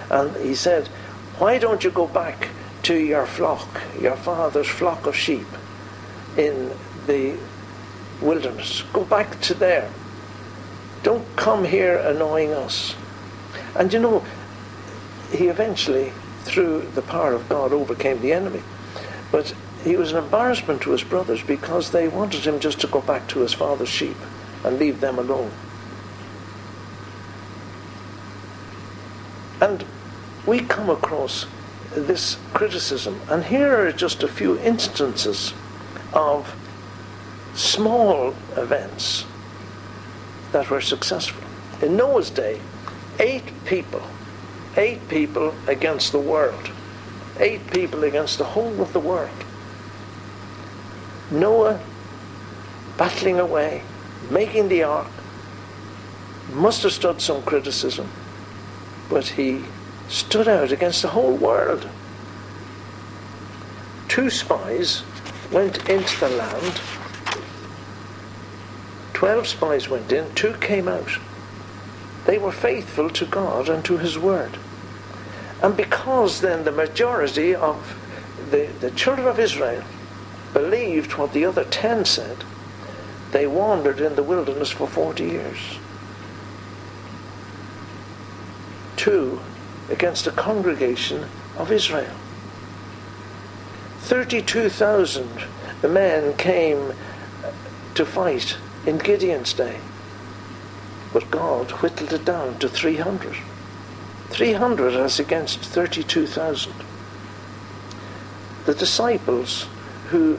And 0.10 0.36
he 0.38 0.56
said, 0.56 0.88
Why 1.38 1.58
don't 1.58 1.84
you 1.84 1.92
go 1.92 2.08
back 2.08 2.50
to 2.84 2.96
your 2.96 3.26
flock, 3.26 3.82
your 4.00 4.16
father's 4.16 4.68
flock 4.68 5.06
of 5.06 5.16
sheep 5.16 5.48
in 6.38 6.72
the 7.08 7.38
wilderness? 8.22 8.84
Go 8.94 9.04
back 9.04 9.42
to 9.42 9.54
there. 9.54 9.90
Don't 11.04 11.26
come 11.36 11.66
here 11.66 11.98
annoying 11.98 12.54
us. 12.54 12.96
And 13.76 13.92
you 13.92 14.00
know, 14.00 14.26
he 15.32 15.48
eventually, 15.48 16.14
through 16.44 16.82
the 16.94 17.02
power 17.02 17.34
of 17.34 17.50
God, 17.50 17.74
overcame 17.74 18.22
the 18.22 18.32
enemy. 18.32 18.62
But 19.32 19.54
he 19.86 19.96
was 19.96 20.12
an 20.12 20.18
embarrassment 20.18 20.82
to 20.82 20.90
his 20.90 21.04
brothers 21.04 21.44
because 21.44 21.92
they 21.92 22.08
wanted 22.08 22.46
him 22.46 22.60
just 22.60 22.82
to 22.82 22.88
go 22.88 23.02
back 23.02 23.28
to 23.28 23.40
his 23.40 23.54
father's 23.54 23.88
sheep 23.88 24.18
and 24.64 24.80
leave 24.80 25.00
them 25.00 25.20
alone. 25.20 25.52
And 29.62 29.86
we 30.48 30.62
come 30.62 30.90
across 30.90 31.46
this 31.92 32.38
criticism. 32.56 33.22
And 33.30 33.46
here 33.46 33.88
are 33.88 33.92
just 33.92 34.24
a 34.24 34.28
few 34.28 34.58
instances 34.60 35.54
of 36.14 36.56
small 37.54 38.34
events 38.58 39.26
that 40.52 40.72
were 40.72 40.82
successful. 40.82 41.44
In 41.84 41.96
Noah's 41.96 42.32
day, 42.32 42.60
eight 43.20 43.64
people, 43.66 44.02
eight 44.78 45.08
people 45.10 45.54
against 45.68 46.12
the 46.12 46.20
world, 46.20 46.72
eight 47.40 47.68
people 47.68 48.04
against 48.04 48.40
the 48.40 48.46
whole 48.46 48.82
of 48.82 48.92
the 48.92 49.00
world. 49.00 49.45
Noah 51.32 51.80
battling 52.98 53.40
away, 53.40 53.84
making 54.30 54.70
the 54.70 54.84
ark, 54.84 55.08
must 56.54 56.84
have 56.84 56.94
stood 56.94 57.22
some 57.22 57.42
criticism, 57.44 58.10
but 59.10 59.28
he 59.28 59.64
stood 60.08 60.48
out 60.48 60.72
against 60.72 61.02
the 61.02 61.10
whole 61.10 61.36
world. 61.36 61.90
Two 64.08 64.30
spies 64.30 65.04
went 65.52 65.90
into 65.90 66.20
the 66.20 66.30
land. 66.30 66.82
Twelve 69.14 69.48
spies 69.48 69.90
went 69.90 70.12
in, 70.12 70.34
two 70.36 70.54
came 70.56 70.88
out. 70.88 71.18
They 72.26 72.38
were 72.38 72.52
faithful 72.52 73.10
to 73.12 73.26
God 73.26 73.70
and 73.70 73.84
to 73.86 73.98
His 73.98 74.18
Word. 74.18 74.58
And 75.62 75.76
because 75.76 76.42
then 76.42 76.64
the 76.64 76.72
majority 76.72 77.56
of 77.56 77.98
the, 78.52 78.68
the 78.80 78.92
children 78.92 79.28
of 79.28 79.40
Israel 79.40 79.84
believed 80.56 81.16
what 81.16 81.34
the 81.34 81.44
other 81.44 81.66
ten 81.66 82.06
said, 82.06 82.38
they 83.32 83.46
wandered 83.46 84.00
in 84.00 84.16
the 84.16 84.24
wilderness 84.24 84.72
for 84.72 84.88
40 84.88 85.26
years. 85.26 85.58
Two 88.96 89.42
against 89.90 90.26
a 90.28 90.32
congregation 90.32 91.26
of 91.58 91.74
Israel. 91.74 92.16
32,000 94.00 95.44
men 95.90 96.38
came 96.38 96.94
to 97.94 98.06
fight 98.06 98.56
in 98.86 98.98
Gideon's 98.98 99.52
day. 99.52 99.78
But 101.12 101.30
God 101.32 101.70
whittled 101.82 102.14
it 102.14 102.24
down 102.24 102.60
to 102.60 102.70
300. 102.70 103.36
300 104.30 104.94
as 104.94 105.20
against 105.20 105.60
32,000. 105.60 106.72
The 108.66 108.74
disciples 108.74 109.68
who 110.10 110.38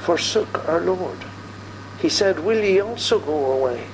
forsook 0.00 0.68
our 0.68 0.80
Lord. 0.80 1.18
He 2.00 2.08
said, 2.08 2.40
Will 2.40 2.62
ye 2.62 2.80
also 2.80 3.18
go 3.18 3.52
away? 3.52 3.86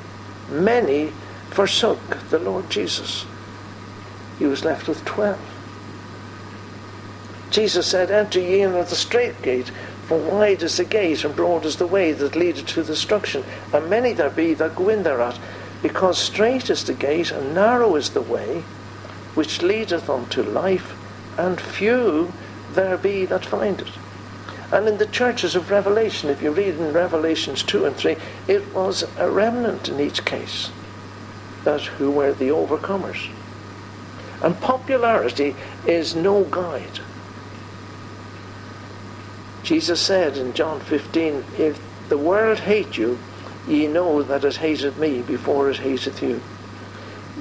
Many 0.48 1.12
forsook 1.50 2.18
the 2.30 2.38
Lord 2.38 2.70
Jesus 2.70 3.26
he 4.38 4.46
was 4.46 4.64
left 4.64 4.88
with 4.88 5.04
twelve. 5.04 5.40
Jesus 7.50 7.86
said, 7.86 8.10
Enter 8.10 8.40
ye 8.40 8.62
in 8.62 8.74
at 8.74 8.88
the 8.88 8.96
strait 8.96 9.42
gate, 9.42 9.70
for 10.06 10.18
wide 10.18 10.62
is 10.62 10.76
the 10.76 10.84
gate 10.84 11.24
and 11.24 11.34
broad 11.34 11.64
is 11.64 11.76
the 11.76 11.86
way 11.86 12.12
that 12.12 12.36
leadeth 12.36 12.66
to 12.66 12.84
destruction, 12.84 13.44
and 13.72 13.90
many 13.90 14.12
there 14.12 14.30
be 14.30 14.54
that 14.54 14.76
go 14.76 14.88
in 14.88 15.02
thereat, 15.02 15.38
because 15.82 16.18
strait 16.18 16.70
is 16.70 16.84
the 16.84 16.94
gate 16.94 17.30
and 17.30 17.54
narrow 17.54 17.96
is 17.96 18.10
the 18.10 18.22
way 18.22 18.62
which 19.34 19.62
leadeth 19.62 20.08
unto 20.08 20.42
life, 20.42 20.94
and 21.36 21.60
few 21.60 22.32
there 22.72 22.96
be 22.96 23.24
that 23.26 23.44
find 23.44 23.80
it. 23.80 23.90
And 24.70 24.86
in 24.86 24.98
the 24.98 25.06
churches 25.06 25.54
of 25.54 25.70
Revelation, 25.70 26.28
if 26.28 26.42
you 26.42 26.50
read 26.50 26.74
in 26.74 26.92
Revelations 26.92 27.62
2 27.62 27.86
and 27.86 27.96
3, 27.96 28.16
it 28.46 28.74
was 28.74 29.04
a 29.16 29.30
remnant 29.30 29.88
in 29.88 29.98
each 29.98 30.24
case 30.24 30.70
that 31.64 31.80
who 31.82 32.10
were 32.10 32.32
the 32.32 32.48
overcomers. 32.48 33.30
And 34.42 34.60
popularity 34.60 35.56
is 35.86 36.14
no 36.14 36.44
guide. 36.44 37.00
Jesus 39.62 40.00
said 40.00 40.36
in 40.36 40.52
John 40.52 40.80
15, 40.80 41.44
If 41.58 41.80
the 42.08 42.18
world 42.18 42.60
hate 42.60 42.96
you, 42.96 43.18
ye 43.66 43.86
know 43.86 44.22
that 44.22 44.44
it 44.44 44.56
hated 44.56 44.98
me 44.98 45.22
before 45.22 45.70
it 45.70 45.78
hateth 45.78 46.22
you. 46.22 46.40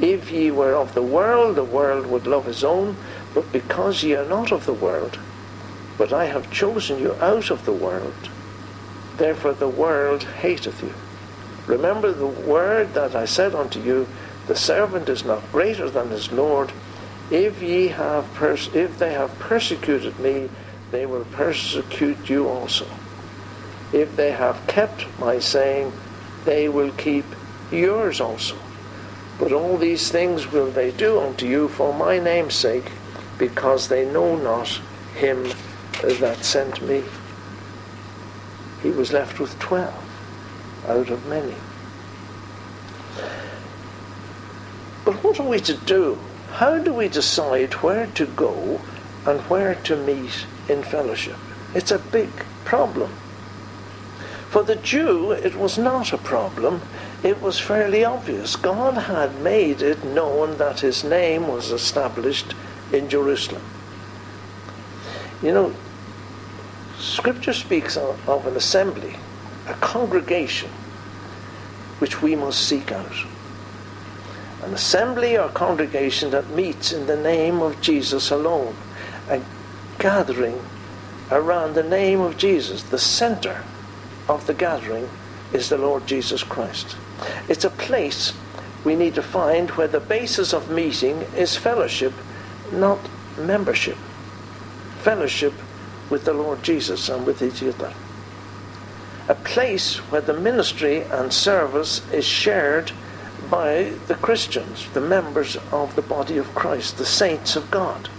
If 0.02 0.32
ye 0.32 0.52
were 0.52 0.76
of 0.76 0.94
the 0.94 1.02
world, 1.02 1.56
the 1.56 1.64
world 1.64 2.08
would 2.08 2.28
love 2.28 2.46
his 2.46 2.64
own, 2.64 2.98
but 3.34 3.52
because 3.52 4.04
ye 4.04 4.16
are 4.16 4.28
not 4.28 4.52
of 4.52 4.66
the 4.66 4.74
world, 4.74 5.20
but 5.98 6.14
I 6.14 6.26
have 6.26 6.52
chosen 6.52 7.00
you 7.00 7.14
out 7.16 7.50
of 7.50 7.66
the 7.66 7.74
world, 7.74 8.30
therefore 9.18 9.54
the 9.54 9.68
world 9.68 10.24
hateth 10.24 10.84
you. 10.84 10.94
Remember 11.66 12.12
the 12.12 12.28
word 12.28 12.94
that 12.94 13.16
I 13.16 13.26
said 13.26 13.56
unto 13.56 13.82
you, 13.82 14.08
the 14.48 14.56
servant 14.56 15.10
is 15.10 15.26
not 15.26 15.52
greater 15.52 15.90
than 15.90 16.10
his 16.10 16.32
Lord. 16.32 16.72
If 17.30 17.62
ye 17.62 17.90
have 17.90 18.34
pers- 18.36 18.70
if 18.74 18.98
they 18.98 19.14
have 19.14 19.38
persecuted 19.40 20.18
me, 20.20 20.50
they 20.92 21.06
will 21.06 21.26
persecute 21.26 22.30
you 22.30 22.48
also. 22.48 22.86
If 23.92 24.16
they 24.16 24.32
have 24.32 24.66
kept 24.68 25.06
my 25.20 25.40
saying, 25.40 25.92
they 26.46 26.70
will 26.70 26.92
keep 26.92 27.26
yours 27.72 28.22
also. 28.22 28.56
But 29.40 29.52
all 29.52 29.78
these 29.78 30.10
things 30.10 30.52
will 30.52 30.72
they 30.72 30.92
do 30.92 31.20
unto 31.20 31.46
you 31.46 31.68
for 31.68 31.94
my 31.94 32.20
name's 32.20 32.56
sake, 32.56 32.92
because 33.38 33.90
they 33.90 34.10
know 34.10 34.36
not 34.38 34.80
him 35.16 35.52
that 36.02 36.44
sent 36.44 36.82
me. 36.82 37.04
He 38.84 38.90
was 38.92 39.12
left 39.12 39.40
with 39.40 39.58
twelve 39.60 40.04
out 40.88 41.10
of 41.10 41.26
many. 41.28 41.56
But 45.04 45.24
what 45.24 45.40
are 45.40 45.48
we 45.48 45.60
to 45.62 45.74
do 45.74 46.18
how 46.58 46.80
do 46.80 46.92
we 46.92 47.08
decide 47.08 47.76
where 47.76 48.08
to 48.16 48.26
go 48.26 48.82
and 49.28 49.42
where 49.42 49.76
to 49.76 49.96
meet 49.96 50.48
in 50.68 50.82
fellowship? 50.82 51.38
It's 51.76 51.92
a 51.92 52.00
big 52.00 52.32
problem. 52.66 53.12
For 54.50 54.64
the 54.64 54.76
Jew, 54.76 55.32
it 55.34 55.56
was 55.56 55.78
not 55.78 56.14
a 56.14 56.18
problem. 56.18 56.82
It 57.22 57.44
was 57.44 57.60
fairly 57.60 58.04
obvious. 58.04 58.56
God 58.56 58.96
had 58.96 59.40
made 59.42 59.84
it 59.84 60.04
known 60.04 60.58
that 60.58 60.80
his 60.80 61.04
name 61.04 61.48
was 61.48 61.72
established 61.72 62.56
in 62.92 63.08
Jerusalem. 63.08 63.62
You 65.44 65.54
know, 65.54 65.76
Scripture 67.00 67.54
speaks 67.54 67.98
of, 67.98 68.28
of 68.28 68.48
an 68.48 68.56
assembly, 68.56 69.16
a 69.68 69.74
congregation, 69.76 70.70
which 72.00 72.22
we 72.22 72.36
must 72.36 72.68
seek 72.68 72.92
out 72.92 73.26
an 74.68 74.74
assembly 74.74 75.38
or 75.38 75.50
congregation 75.50 76.32
that 76.32 76.50
meets 76.50 76.92
in 76.92 77.08
the 77.08 77.16
name 77.16 77.62
of 77.62 77.80
Jesus 77.80 78.32
alone, 78.32 78.76
a 79.30 79.42
gathering 80.00 80.60
around 81.32 81.74
the 81.74 81.84
name 81.84 82.20
of 82.20 82.38
Jesus. 82.38 82.84
The 82.84 83.00
center 83.00 83.64
of 84.28 84.46
the 84.48 84.54
gathering 84.54 85.10
is 85.54 85.70
the 85.70 85.78
Lord 85.78 86.06
Jesus 86.06 86.44
Christ. 86.44 86.98
It's 87.48 87.64
a 87.64 87.70
place 87.70 88.34
we 88.84 88.96
need 88.96 89.16
to 89.16 89.24
find 89.24 89.70
where 89.72 89.88
the 89.88 90.00
basis 90.00 90.54
of 90.54 90.70
meeting 90.70 91.22
is 91.36 91.56
fellowship, 91.56 92.14
not 92.72 93.00
membership. 93.38 93.98
Fellowship 95.00 95.54
with 96.10 96.26
the 96.26 96.34
Lord 96.34 96.64
Jesus 96.64 97.10
and 97.10 97.26
with 97.26 97.42
each 97.42 97.64
other. 97.64 97.94
A 99.28 99.36
place 99.36 99.98
where 100.12 100.22
the 100.22 100.34
ministry 100.34 101.02
and 101.02 101.34
service 101.34 102.02
is 102.12 102.26
shared 102.26 102.92
by 103.50 103.94
the 104.08 104.16
Christians, 104.16 104.88
the 104.94 105.02
members 105.02 105.58
of 105.72 105.96
the 105.96 106.02
body 106.02 106.38
of 106.38 106.54
Christ, 106.56 106.98
the 106.98 107.06
saints 107.06 107.56
of 107.56 107.70
God. 107.70 108.10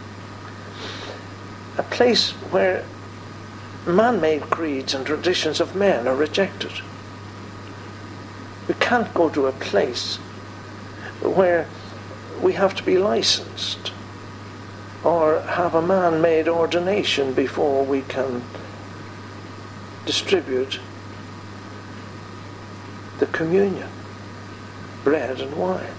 A 1.76 1.82
place 1.82 2.30
where 2.50 2.84
man 3.86 4.20
made 4.20 4.42
creeds 4.42 4.94
and 4.94 5.06
traditions 5.06 5.60
of 5.60 5.76
men 5.76 6.06
are 6.06 6.16
rejected. 6.16 6.72
We 8.66 8.74
can't 8.74 9.12
go 9.14 9.28
to 9.30 9.46
a 9.46 9.52
place 9.52 10.16
where 11.22 11.66
we 12.42 12.52
have 12.52 12.74
to 12.76 12.82
be 12.82 12.98
licensed 12.98 13.92
or 15.04 15.40
have 15.40 15.74
a 15.74 15.82
man 15.82 16.20
made 16.20 16.48
ordination 16.48 17.32
before 17.32 17.84
we 17.84 18.02
can 18.02 18.42
distribute 20.04 20.80
the 23.18 23.26
communion 23.26 23.88
bread 25.04 25.40
and 25.40 25.56
wine. 25.56 25.94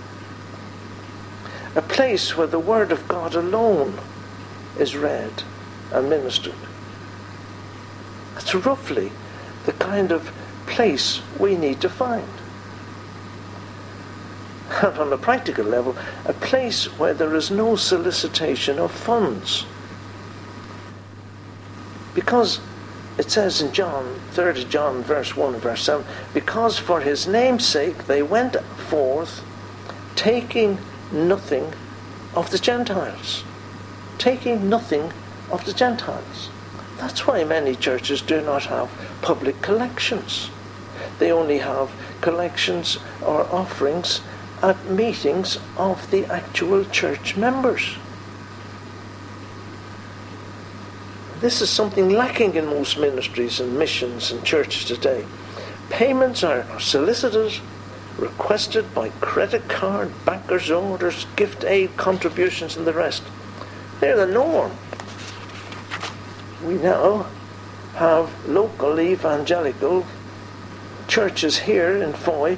A 1.75 1.81
place 1.81 2.35
where 2.35 2.47
the 2.47 2.59
Word 2.59 2.91
of 2.91 3.07
God 3.07 3.35
alone 3.35 3.99
is 4.77 4.95
read 4.95 5.43
and 5.91 6.09
ministered. 6.09 6.55
That's 8.33 8.53
roughly 8.53 9.11
the 9.65 9.73
kind 9.73 10.11
of 10.11 10.31
place 10.65 11.21
we 11.39 11.55
need 11.55 11.81
to 11.81 11.89
find. 11.89 12.27
And 14.81 14.97
on 14.97 15.13
a 15.13 15.17
practical 15.17 15.65
level, 15.65 15.97
a 16.25 16.33
place 16.33 16.85
where 16.97 17.13
there 17.13 17.35
is 17.35 17.49
no 17.51 17.75
solicitation 17.75 18.79
of 18.79 18.91
funds. 18.91 19.65
Because 22.13 22.59
it 23.17 23.29
says 23.29 23.61
in 23.61 23.73
John, 23.73 24.19
3 24.31 24.65
John, 24.65 25.03
verse 25.03 25.35
1 25.35 25.55
and 25.55 25.63
verse 25.63 25.83
7, 25.83 26.05
because 26.33 26.77
for 26.77 27.01
his 27.01 27.27
name's 27.27 27.65
sake 27.65 28.05
they 28.07 28.21
went 28.21 28.55
forth, 28.89 29.43
taking 30.15 30.77
nothing 31.11 31.73
of 32.35 32.51
the 32.51 32.59
Gentiles. 32.59 33.43
Taking 34.17 34.69
nothing 34.69 35.11
of 35.51 35.65
the 35.65 35.73
Gentiles. 35.73 36.49
That's 36.97 37.25
why 37.25 37.43
many 37.43 37.75
churches 37.75 38.21
do 38.21 38.41
not 38.41 38.65
have 38.65 38.89
public 39.21 39.61
collections. 39.61 40.49
They 41.17 41.31
only 41.31 41.59
have 41.59 41.91
collections 42.21 42.97
or 43.21 43.43
offerings 43.53 44.21
at 44.61 44.85
meetings 44.85 45.57
of 45.77 46.09
the 46.11 46.25
actual 46.25 46.83
church 46.85 47.37
members. 47.37 47.95
This 51.39 51.61
is 51.61 51.69
something 51.69 52.09
lacking 52.09 52.55
in 52.55 52.65
most 52.65 52.97
ministries 52.97 53.61
and 53.61 53.79
missions 53.79 54.31
and 54.31 54.43
churches 54.43 54.83
today. 54.83 55.25
Payments 55.89 56.43
are 56.43 56.65
solicited, 56.79 57.59
requested 58.17 58.93
by 58.93 59.09
credit 59.21 59.69
card, 59.69 60.11
bankers' 60.25 60.69
orders, 60.69 61.25
gift 61.37 61.63
aid 61.63 61.95
contributions, 61.95 62.75
and 62.75 62.85
the 62.85 62.93
rest. 62.93 63.23
They're 64.01 64.17
the 64.17 64.27
norm. 64.27 64.73
We 66.63 66.73
now 66.73 67.27
have 67.95 68.29
local 68.47 68.99
evangelical 68.99 70.05
churches 71.07 71.59
here 71.59 71.95
in 71.95 72.11
Fowey 72.11 72.57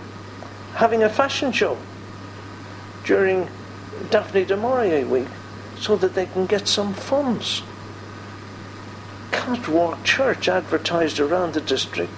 having 0.74 1.04
a 1.04 1.10
fashion 1.10 1.52
show 1.52 1.78
during 3.12 3.50
Daphne 4.10 4.46
du 4.46 4.56
Maurier 4.56 5.06
week 5.06 5.28
so 5.78 5.98
that 5.98 6.16
they 6.16 6.28
can 6.28 6.46
get 6.46 6.66
some 6.66 6.94
funds. 6.94 7.62
Catwalk 9.32 10.02
Church 10.06 10.48
advertised 10.48 11.20
around 11.20 11.54
the 11.54 11.60
district 11.60 12.14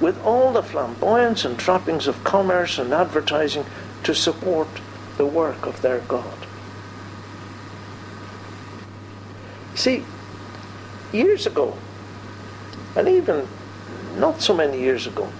with 0.00 0.18
all 0.24 0.50
the 0.54 0.62
flamboyance 0.62 1.44
and 1.44 1.58
trappings 1.58 2.06
of 2.06 2.24
commerce 2.24 2.78
and 2.78 2.94
advertising 2.94 3.66
to 4.02 4.14
support 4.14 4.68
the 5.18 5.26
work 5.26 5.66
of 5.66 5.82
their 5.82 5.98
God. 5.98 6.46
See, 9.74 10.02
years 11.12 11.46
ago, 11.46 11.76
and 12.96 13.06
even 13.06 13.46
not 14.16 14.40
so 14.40 14.54
many 14.54 14.80
years 14.80 15.06
ago, 15.06 15.30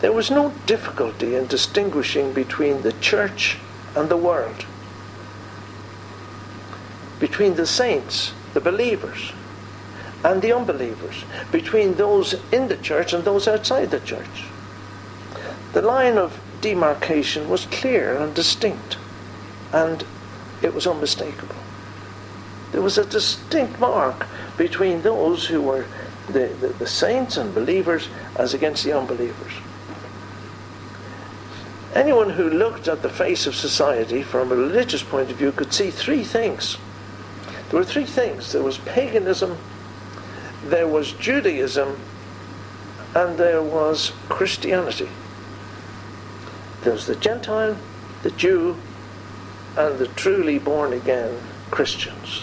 there 0.00 0.12
was 0.12 0.30
no 0.30 0.52
difficulty 0.66 1.34
in 1.34 1.46
distinguishing 1.46 2.32
between 2.32 2.82
the 2.82 2.92
church 2.94 3.58
and 3.94 4.08
the 4.08 4.16
world, 4.16 4.66
between 7.18 7.54
the 7.54 7.66
saints, 7.66 8.32
the 8.52 8.60
believers, 8.60 9.32
and 10.22 10.42
the 10.42 10.52
unbelievers, 10.52 11.24
between 11.50 11.94
those 11.94 12.34
in 12.52 12.68
the 12.68 12.76
church 12.76 13.12
and 13.12 13.24
those 13.24 13.48
outside 13.48 13.90
the 13.90 14.00
church. 14.00 14.44
The 15.72 15.82
line 15.82 16.18
of 16.18 16.40
demarcation 16.60 17.48
was 17.48 17.66
clear 17.66 18.16
and 18.16 18.34
distinct, 18.34 18.98
and 19.72 20.04
it 20.62 20.74
was 20.74 20.86
unmistakable. 20.86 21.54
There 22.72 22.82
was 22.82 22.98
a 22.98 23.04
distinct 23.04 23.78
mark 23.78 24.26
between 24.56 25.02
those 25.02 25.46
who 25.46 25.62
were 25.62 25.86
the, 26.28 26.48
the, 26.60 26.68
the 26.68 26.86
saints 26.86 27.36
and 27.36 27.54
believers 27.54 28.08
as 28.36 28.52
against 28.52 28.84
the 28.84 28.92
unbelievers. 28.92 29.52
Anyone 31.96 32.28
who 32.28 32.50
looked 32.50 32.88
at 32.88 33.00
the 33.00 33.08
face 33.08 33.46
of 33.46 33.56
society 33.56 34.22
from 34.22 34.52
a 34.52 34.54
religious 34.54 35.02
point 35.02 35.30
of 35.30 35.38
view 35.38 35.50
could 35.50 35.72
see 35.72 35.90
three 35.90 36.24
things. 36.24 36.76
There 37.70 37.80
were 37.80 37.86
three 37.86 38.04
things 38.04 38.52
there 38.52 38.62
was 38.62 38.76
paganism, 38.76 39.56
there 40.62 40.86
was 40.86 41.12
Judaism, 41.12 41.98
and 43.14 43.38
there 43.38 43.62
was 43.62 44.12
Christianity. 44.28 45.08
There 46.82 46.92
was 46.92 47.06
the 47.06 47.16
Gentile, 47.16 47.78
the 48.22 48.30
Jew, 48.32 48.76
and 49.78 49.98
the 49.98 50.08
truly 50.08 50.58
born 50.58 50.92
again 50.92 51.40
Christians. 51.70 52.42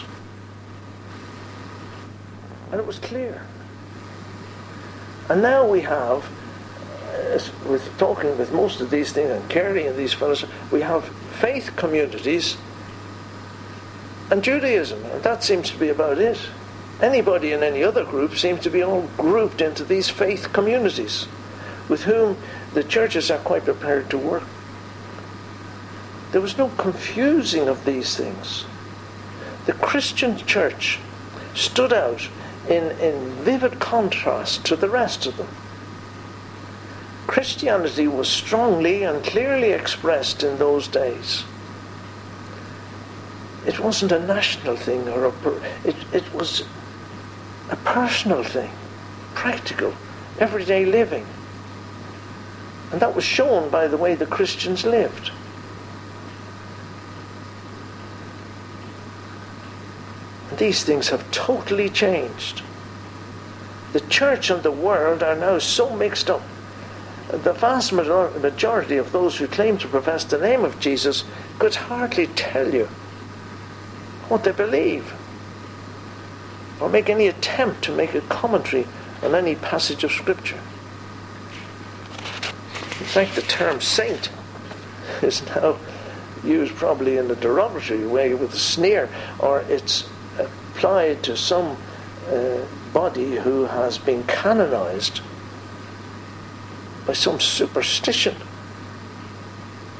And 2.72 2.82
it 2.82 2.88
was 2.88 2.98
clear. 2.98 3.46
And 5.30 5.44
now 5.44 5.68
we 5.68 5.82
have 5.82 6.28
with 7.66 7.90
talking 7.98 8.38
with 8.38 8.52
most 8.52 8.82
of 8.82 8.90
these 8.90 9.12
things 9.12 9.30
and 9.30 9.50
Kerry 9.50 9.86
and 9.88 9.98
these 9.98 10.14
fellows, 10.14 10.46
we 10.72 10.82
have 10.82 11.06
faith 11.40 11.76
communities 11.76 12.58
and 14.32 14.44
Judaism, 14.44 15.04
and 15.06 15.24
that 15.24 15.44
seems 15.44 15.70
to 15.72 15.78
be 15.78 15.90
about 15.90 16.18
it. 16.18 16.40
Anybody 17.02 17.52
in 17.52 17.62
any 17.62 17.84
other 17.84 18.04
group 18.04 18.36
seems 18.36 18.62
to 18.62 18.70
be 18.70 18.82
all 18.82 19.08
grouped 19.18 19.62
into 19.62 19.84
these 19.84 20.10
faith 20.10 20.54
communities 20.54 21.28
with 21.90 22.04
whom 22.04 22.38
the 22.74 22.84
churches 22.84 23.30
are 23.30 23.40
quite 23.40 23.66
prepared 23.66 24.10
to 24.10 24.18
work. 24.18 24.44
There 26.32 26.42
was 26.42 26.58
no 26.58 26.70
confusing 26.70 27.68
of 27.68 27.86
these 27.86 28.16
things. 28.16 28.66
The 29.66 29.74
Christian 29.74 30.38
church 30.38 31.00
stood 31.54 31.94
out 31.94 32.28
in, 32.68 32.92
in 33.00 33.30
vivid 33.44 33.80
contrast 33.80 34.66
to 34.66 34.76
the 34.76 34.90
rest 34.90 35.26
of 35.26 35.38
them. 35.38 35.50
Christianity 37.34 38.08
was 38.08 38.30
strongly 38.30 39.02
and 39.02 39.24
clearly 39.24 39.72
expressed 39.72 40.44
in 40.44 40.60
those 40.60 40.88
days. 40.88 41.44
It 43.66 43.80
wasn't 43.80 44.12
a 44.12 44.20
national 44.20 44.76
thing 44.76 45.10
or 45.10 45.26
a 45.26 45.32
per- 45.32 45.60
it, 45.84 45.96
it 46.14 46.32
was 46.32 46.64
a 47.72 47.76
personal 47.78 48.44
thing, 48.44 48.70
practical, 49.34 49.96
everyday 50.38 50.86
living. 50.86 51.26
And 52.92 53.02
that 53.02 53.16
was 53.16 53.24
shown 53.24 53.72
by 53.72 53.88
the 53.88 53.98
way 53.98 54.14
the 54.14 54.28
Christians 54.28 54.86
lived. 54.86 55.32
And 60.52 60.60
these 60.60 60.84
things 60.84 61.10
have 61.10 61.32
totally 61.32 61.90
changed. 61.90 62.62
The 63.92 64.02
church 64.02 64.52
and 64.52 64.62
the 64.62 64.72
world 64.72 65.24
are 65.24 65.36
now 65.36 65.58
so 65.58 65.96
mixed 65.96 66.30
up 66.30 66.44
the 67.38 67.54
vast 67.54 67.92
majority 67.92 68.98
of 68.98 69.12
those 69.12 69.38
who 69.38 69.48
claim 69.48 69.78
to 69.80 69.88
profess 69.88 70.24
the 70.24 70.38
name 70.38 70.64
of 70.64 70.80
Jesus 70.80 71.24
could 71.58 71.74
hardly 71.74 72.28
tell 72.28 72.74
you 72.74 72.86
what 74.30 74.44
they 74.44 74.52
believe 74.52 75.14
or 76.80 76.90
make 76.90 77.10
any 77.10 77.28
attempt 77.28 77.84
to 77.84 77.96
make 77.96 78.14
a 78.14 78.22
commentary 78.22 78.86
on 79.24 79.34
any 79.34 79.56
passage 79.56 80.04
of 80.04 80.12
Scripture. 80.12 80.60
In 83.00 83.10
fact, 83.10 83.36
the 83.36 83.42
term 83.42 83.82
saint 83.82 84.30
is 85.22 85.46
now 85.48 85.78
used 86.44 86.76
probably 86.76 87.18
in 87.18 87.32
a 87.32 87.36
derogatory 87.36 88.06
way 88.06 88.34
with 88.34 88.54
a 88.54 88.60
sneer, 88.60 89.10
or 89.40 89.62
it's 89.62 90.08
applied 90.38 91.24
to 91.24 91.38
some 91.38 91.78
uh, 92.28 92.58
body 92.94 93.38
who 93.38 93.64
has 93.64 93.98
been 93.98 94.24
canonized 94.26 95.22
by 97.06 97.14
some 97.14 97.40
superstition. 97.40 98.36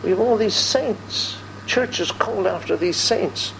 We 0.04 0.10
have 0.10 0.20
all 0.20 0.38
these 0.38 0.56
saints, 0.56 1.38
churches 1.66 2.12
called 2.12 2.48
after 2.48 2.76
these 2.76 2.98
saints, 2.98 3.54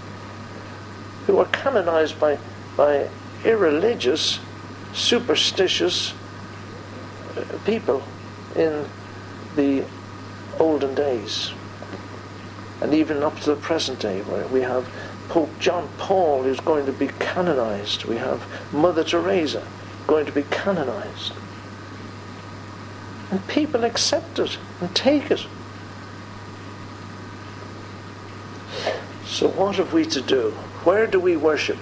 who 1.28 1.38
are 1.40 1.46
canonized 1.46 2.20
by, 2.20 2.38
by 2.76 3.10
irreligious, 3.46 4.40
superstitious 4.94 6.14
uh, 7.38 7.44
people 7.66 8.04
in 8.56 8.86
the 9.56 9.86
olden 10.60 10.94
days. 10.96 11.52
And 12.82 12.94
even 12.94 13.24
up 13.24 13.40
to 13.42 13.52
the 13.52 13.56
present 13.56 14.00
day, 14.00 14.22
where 14.22 14.46
we 14.48 14.62
have 14.62 14.88
Pope 15.30 15.58
John 15.60 15.90
Paul 15.98 16.44
who's 16.44 16.60
going 16.60 16.86
to 16.86 16.92
be 16.92 17.08
canonized. 17.20 18.06
We 18.06 18.18
have 18.18 18.46
Mother 18.74 19.04
Teresa 19.04 19.66
going 20.06 20.26
to 20.26 20.32
be 20.32 20.44
canonized. 20.44 21.34
And 23.34 23.48
people 23.48 23.84
accept 23.84 24.38
it 24.38 24.60
and 24.80 24.96
take 24.96 25.32
it. 25.32 25.48
So, 29.26 29.48
what 29.48 29.78
have 29.78 29.92
we 29.92 30.06
to 30.06 30.22
do? 30.22 30.52
Where 30.84 31.08
do 31.08 31.20
we 31.20 31.36
worship? 31.36 31.80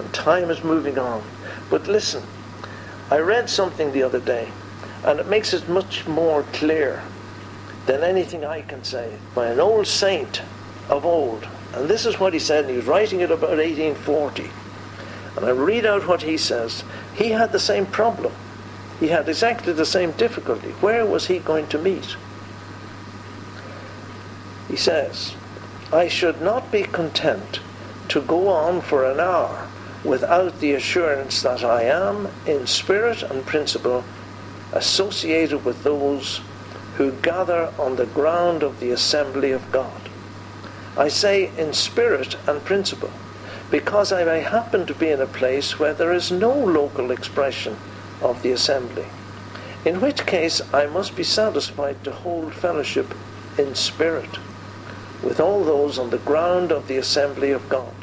And 0.00 0.12
time 0.12 0.50
is 0.50 0.64
moving 0.64 0.98
on. 0.98 1.22
But 1.70 1.86
listen, 1.86 2.24
I 3.12 3.18
read 3.18 3.48
something 3.48 3.92
the 3.92 4.02
other 4.02 4.18
day, 4.18 4.48
and 5.04 5.20
it 5.20 5.28
makes 5.28 5.54
it 5.54 5.68
much 5.68 6.04
more 6.08 6.42
clear 6.52 7.00
than 7.86 8.02
anything 8.02 8.44
I 8.44 8.62
can 8.62 8.82
say 8.82 9.18
by 9.36 9.46
an 9.46 9.60
old 9.60 9.86
saint 9.86 10.42
of 10.88 11.06
old. 11.06 11.46
And 11.74 11.88
this 11.88 12.04
is 12.06 12.18
what 12.18 12.32
he 12.32 12.40
said, 12.40 12.64
and 12.64 12.70
he 12.72 12.76
was 12.78 12.86
writing 12.86 13.20
it 13.20 13.30
about 13.30 13.50
1840. 13.50 14.50
And 15.36 15.44
I 15.46 15.50
read 15.50 15.86
out 15.86 16.08
what 16.08 16.22
he 16.22 16.36
says. 16.36 16.82
He 17.14 17.28
had 17.28 17.52
the 17.52 17.60
same 17.60 17.86
problem. 17.86 18.32
He 19.00 19.08
had 19.08 19.28
exactly 19.28 19.72
the 19.72 19.84
same 19.84 20.12
difficulty. 20.12 20.70
Where 20.80 21.04
was 21.04 21.26
he 21.26 21.38
going 21.38 21.66
to 21.68 21.78
meet? 21.78 22.16
He 24.68 24.76
says, 24.76 25.34
I 25.92 26.08
should 26.08 26.40
not 26.40 26.72
be 26.72 26.82
content 26.82 27.60
to 28.08 28.20
go 28.20 28.48
on 28.48 28.80
for 28.80 29.04
an 29.04 29.20
hour 29.20 29.68
without 30.02 30.60
the 30.60 30.72
assurance 30.72 31.42
that 31.42 31.62
I 31.62 31.82
am, 31.82 32.28
in 32.46 32.66
spirit 32.66 33.22
and 33.22 33.44
principle, 33.44 34.04
associated 34.72 35.64
with 35.64 35.82
those 35.82 36.40
who 36.96 37.12
gather 37.12 37.72
on 37.78 37.96
the 37.96 38.06
ground 38.06 38.62
of 38.62 38.80
the 38.80 38.90
assembly 38.90 39.50
of 39.50 39.70
God. 39.72 40.08
I 40.96 41.08
say 41.08 41.50
in 41.58 41.74
spirit 41.74 42.36
and 42.46 42.64
principle, 42.64 43.10
because 43.70 44.12
I 44.12 44.24
may 44.24 44.40
happen 44.40 44.86
to 44.86 44.94
be 44.94 45.10
in 45.10 45.20
a 45.20 45.26
place 45.26 45.78
where 45.78 45.92
there 45.92 46.12
is 46.12 46.30
no 46.32 46.52
local 46.54 47.10
expression 47.10 47.76
of 48.20 48.42
the 48.42 48.52
assembly, 48.52 49.06
in 49.84 50.00
which 50.00 50.26
case 50.26 50.60
I 50.72 50.86
must 50.86 51.16
be 51.16 51.22
satisfied 51.22 52.02
to 52.04 52.12
hold 52.12 52.54
fellowship 52.54 53.14
in 53.58 53.74
spirit 53.74 54.38
with 55.22 55.40
all 55.40 55.64
those 55.64 55.98
on 55.98 56.10
the 56.10 56.18
ground 56.18 56.70
of 56.70 56.88
the 56.88 56.96
assembly 56.96 57.50
of 57.50 57.68
God, 57.68 57.94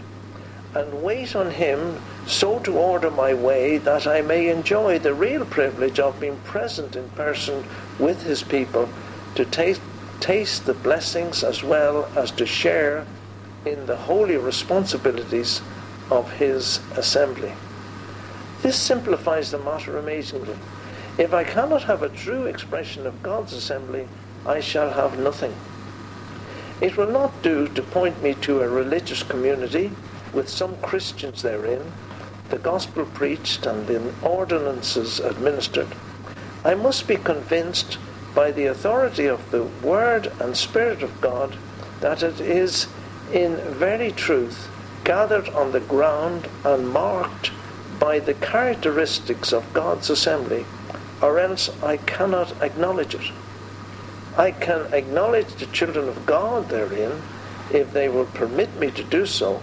and 0.73 1.03
wait 1.03 1.35
on 1.35 1.51
Him 1.51 2.01
so 2.25 2.59
to 2.59 2.77
order 2.77 3.11
my 3.11 3.33
way 3.33 3.77
that 3.77 4.07
I 4.07 4.21
may 4.21 4.49
enjoy 4.49 4.99
the 4.99 5.13
real 5.13 5.45
privilege 5.45 5.99
of 5.99 6.19
being 6.19 6.37
present 6.37 6.95
in 6.95 7.09
person 7.09 7.65
with 7.99 8.23
His 8.23 8.43
people 8.43 8.89
to 9.35 9.45
taste, 9.45 9.81
taste 10.19 10.65
the 10.65 10.73
blessings 10.73 11.43
as 11.43 11.63
well 11.63 12.09
as 12.15 12.31
to 12.31 12.45
share 12.45 13.05
in 13.65 13.85
the 13.85 13.97
holy 13.97 14.37
responsibilities 14.37 15.61
of 16.09 16.31
His 16.33 16.79
assembly. 16.95 17.53
This 18.63 18.77
simplifies 18.77 19.51
the 19.51 19.57
matter 19.57 19.97
amazingly. 19.97 20.55
If 21.17 21.33
I 21.33 21.43
cannot 21.43 21.83
have 21.83 22.01
a 22.01 22.07
true 22.07 22.45
expression 22.45 23.05
of 23.05 23.21
God's 23.21 23.51
assembly, 23.51 24.07
I 24.45 24.61
shall 24.61 24.91
have 24.91 25.19
nothing. 25.19 25.53
It 26.79 26.95
will 26.95 27.11
not 27.11 27.43
do 27.43 27.67
to 27.67 27.81
point 27.81 28.23
me 28.23 28.35
to 28.35 28.61
a 28.61 28.69
religious 28.69 29.21
community 29.21 29.91
with 30.33 30.47
some 30.47 30.77
Christians 30.77 31.41
therein, 31.41 31.91
the 32.49 32.57
gospel 32.57 33.03
preached 33.03 33.65
and 33.65 33.85
the 33.85 34.13
ordinances 34.21 35.19
administered. 35.19 35.89
I 36.63 36.73
must 36.73 37.05
be 37.05 37.17
convinced 37.17 37.97
by 38.33 38.51
the 38.51 38.67
authority 38.67 39.25
of 39.25 39.51
the 39.51 39.63
Word 39.63 40.31
and 40.39 40.55
Spirit 40.55 41.03
of 41.03 41.19
God 41.19 41.57
that 41.99 42.23
it 42.23 42.39
is 42.39 42.87
in 43.33 43.57
very 43.57 44.13
truth 44.13 44.69
gathered 45.03 45.49
on 45.49 45.73
the 45.73 45.81
ground 45.81 46.47
and 46.63 46.89
marked 46.89 47.51
by 48.03 48.19
the 48.19 48.33
characteristics 48.33 49.53
of 49.53 49.73
God's 49.73 50.09
assembly, 50.09 50.65
or 51.21 51.39
else 51.39 51.69
I 51.81 51.95
cannot 51.95 52.61
acknowledge 52.61 53.15
it. 53.15 53.31
I 54.37 54.51
can 54.51 54.93
acknowledge 54.93 55.53
the 55.55 55.67
children 55.67 56.09
of 56.09 56.25
God 56.25 56.67
therein, 56.67 57.21
if 57.71 57.93
they 57.93 58.09
will 58.09 58.25
permit 58.25 58.77
me 58.77 58.91
to 58.91 59.05
do 59.05 59.25
so, 59.25 59.61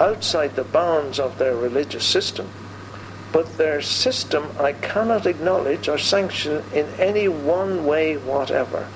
outside 0.00 0.56
the 0.56 0.64
bounds 0.64 1.20
of 1.20 1.36
their 1.36 1.54
religious 1.54 2.06
system. 2.06 2.48
But 3.30 3.58
their 3.58 3.82
system 3.82 4.48
I 4.58 4.72
cannot 4.72 5.26
acknowledge 5.26 5.86
or 5.86 5.98
sanction 5.98 6.64
in 6.72 6.86
any 6.98 7.28
one 7.28 7.84
way 7.84 8.16
whatever. 8.16 8.88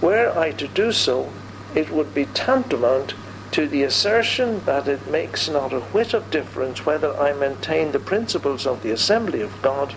Were 0.00 0.36
I 0.36 0.50
to 0.50 0.66
do 0.66 0.90
so, 0.90 1.32
it 1.72 1.92
would 1.92 2.14
be 2.14 2.24
tantamount 2.26 3.14
to 3.54 3.68
the 3.68 3.84
assertion 3.84 4.58
that 4.64 4.88
it 4.88 5.08
makes 5.08 5.48
not 5.48 5.72
a 5.72 5.78
whit 5.78 6.12
of 6.12 6.28
difference 6.28 6.84
whether 6.84 7.16
I 7.16 7.32
maintain 7.32 7.92
the 7.92 8.00
principles 8.00 8.66
of 8.66 8.82
the 8.82 8.90
assembly 8.90 9.40
of 9.42 9.62
God 9.62 9.94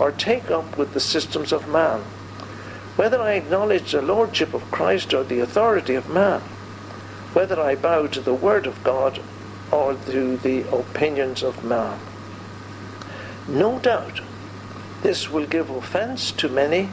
or 0.00 0.10
take 0.10 0.50
up 0.50 0.76
with 0.76 0.94
the 0.94 0.98
systems 0.98 1.52
of 1.52 1.68
man, 1.68 2.00
whether 2.96 3.22
I 3.22 3.34
acknowledge 3.34 3.92
the 3.92 4.02
lordship 4.02 4.52
of 4.52 4.68
Christ 4.72 5.14
or 5.14 5.22
the 5.22 5.38
authority 5.38 5.94
of 5.94 6.10
man, 6.10 6.40
whether 7.34 7.60
I 7.60 7.76
bow 7.76 8.08
to 8.08 8.20
the 8.20 8.34
word 8.34 8.66
of 8.66 8.82
God 8.82 9.20
or 9.70 9.94
to 9.94 10.36
the 10.36 10.68
opinions 10.76 11.44
of 11.44 11.62
man. 11.62 12.00
No 13.46 13.78
doubt, 13.78 14.22
this 15.04 15.30
will 15.30 15.46
give 15.46 15.70
offence 15.70 16.32
to 16.32 16.48
many. 16.48 16.88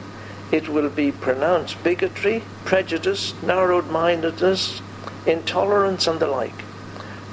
It 0.52 0.68
will 0.68 0.88
be 0.88 1.10
pronounced 1.10 1.82
bigotry, 1.82 2.44
prejudice, 2.64 3.34
narrowed 3.42 3.90
mindedness, 3.90 4.82
intolerance, 5.26 6.06
and 6.06 6.20
the 6.20 6.26
like. 6.26 6.64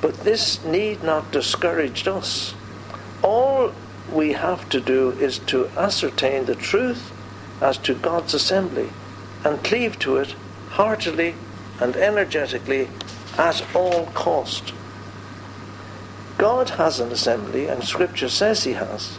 But 0.02 0.20
this 0.22 0.64
need 0.64 1.04
not 1.04 1.32
discourage 1.32 2.08
us. 2.08 2.54
All 3.22 3.74
we 4.12 4.34
have 4.34 4.68
to 4.70 4.82
do 4.82 5.12
is 5.12 5.40
to 5.40 5.68
ascertain 5.78 6.46
the 6.46 6.56
truth 6.56 7.12
as 7.62 7.78
to 7.80 7.94
God's 7.94 8.34
assembly 8.34 8.90
and 9.46 9.64
cleave 9.64 9.98
to 10.00 10.18
it 10.18 10.36
heartily 10.72 11.36
and 11.80 11.96
energetically 11.96 12.90
at 13.38 13.64
all 13.76 14.08
cost. 14.08 14.74
God 16.38 16.72
has 16.72 17.00
an 17.00 17.12
assembly, 17.12 17.68
and 17.68 17.84
Scripture 17.84 18.30
says 18.30 18.64
He 18.64 18.74
has, 18.74 19.18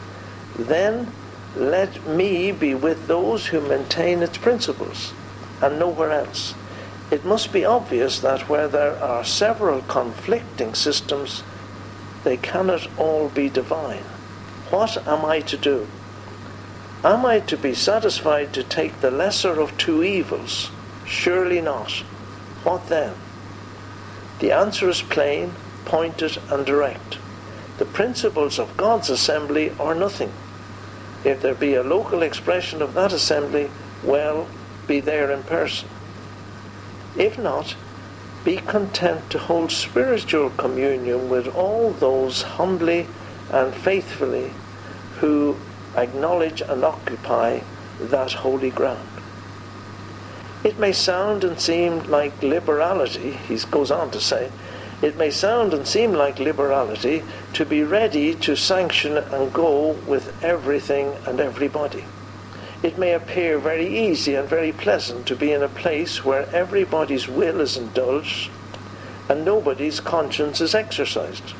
then 0.58 1.12
let 1.56 2.06
me 2.06 2.52
be 2.52 2.74
with 2.74 3.06
those 3.06 3.46
who 3.46 3.60
maintain 3.60 4.22
its 4.22 4.36
principles, 4.36 5.12
and 5.62 5.78
nowhere 5.78 6.10
else. 6.10 6.54
It 7.14 7.24
must 7.24 7.52
be 7.52 7.64
obvious 7.64 8.18
that 8.18 8.48
where 8.48 8.66
there 8.66 8.96
are 9.00 9.22
several 9.22 9.82
conflicting 9.82 10.74
systems, 10.74 11.44
they 12.24 12.36
cannot 12.36 12.88
all 12.98 13.28
be 13.28 13.48
divine. 13.48 14.02
What 14.70 15.06
am 15.06 15.24
I 15.24 15.38
to 15.42 15.56
do? 15.56 15.86
Am 17.04 17.24
I 17.24 17.38
to 17.38 17.56
be 17.56 17.72
satisfied 17.72 18.52
to 18.54 18.64
take 18.64 19.00
the 19.00 19.12
lesser 19.12 19.60
of 19.60 19.78
two 19.78 20.02
evils? 20.02 20.72
Surely 21.06 21.60
not. 21.60 21.92
What 22.64 22.88
then? 22.88 23.14
The 24.40 24.50
answer 24.50 24.88
is 24.88 25.00
plain 25.00 25.52
pointed 25.84 26.38
and 26.50 26.66
direct. 26.66 27.18
The 27.78 27.84
principles 27.84 28.58
of 28.58 28.76
God's 28.76 29.08
assembly 29.08 29.70
are 29.78 29.94
nothing. 29.94 30.32
If 31.22 31.42
there 31.42 31.54
be 31.54 31.74
a 31.74 31.84
local 31.84 32.24
expression 32.24 32.82
of 32.82 32.94
that 32.94 33.12
assembly, 33.12 33.70
well, 34.02 34.48
be 34.88 34.98
there 34.98 35.30
in 35.30 35.44
person. 35.44 35.88
If 37.16 37.38
not, 37.38 37.76
be 38.44 38.56
content 38.56 39.30
to 39.30 39.38
hold 39.38 39.70
spiritual 39.70 40.50
communion 40.50 41.28
with 41.30 41.48
all 41.54 41.92
those 41.92 42.42
humbly 42.42 43.06
and 43.50 43.74
faithfully 43.74 44.52
who 45.20 45.56
acknowledge 45.96 46.60
and 46.60 46.84
occupy 46.84 47.60
that 48.00 48.32
holy 48.32 48.70
ground. 48.70 49.08
It 50.64 50.78
may 50.78 50.92
sound 50.92 51.44
and 51.44 51.60
seem 51.60 52.04
like 52.10 52.42
liberality, 52.42 53.32
he 53.32 53.56
goes 53.70 53.90
on 53.90 54.10
to 54.10 54.20
say, 54.20 54.50
it 55.02 55.16
may 55.16 55.30
sound 55.30 55.74
and 55.74 55.86
seem 55.86 56.12
like 56.12 56.38
liberality 56.38 57.22
to 57.52 57.66
be 57.66 57.82
ready 57.82 58.34
to 58.36 58.56
sanction 58.56 59.18
and 59.18 59.52
go 59.52 59.92
with 60.06 60.42
everything 60.42 61.14
and 61.26 61.40
everybody. 61.40 62.04
It 62.84 62.98
may 62.98 63.14
appear 63.14 63.58
very 63.58 63.86
easy 63.86 64.34
and 64.34 64.46
very 64.46 64.70
pleasant 64.70 65.26
to 65.28 65.34
be 65.34 65.52
in 65.52 65.62
a 65.62 65.68
place 65.68 66.22
where 66.22 66.46
everybody's 66.54 67.26
will 67.26 67.62
is 67.62 67.78
indulged 67.78 68.50
and 69.26 69.42
nobody's 69.42 70.00
conscience 70.00 70.60
is 70.60 70.74
exercised, 70.74 71.52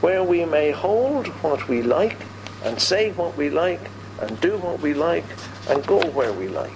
where 0.00 0.24
we 0.24 0.46
may 0.46 0.70
hold 0.70 1.26
what 1.42 1.68
we 1.68 1.82
like 1.82 2.16
and 2.64 2.80
say 2.80 3.10
what 3.12 3.36
we 3.36 3.50
like 3.50 3.90
and 4.22 4.40
do 4.40 4.56
what 4.56 4.80
we 4.80 4.94
like 4.94 5.26
and 5.68 5.86
go 5.86 6.00
where 6.12 6.32
we 6.32 6.48
like. 6.48 6.72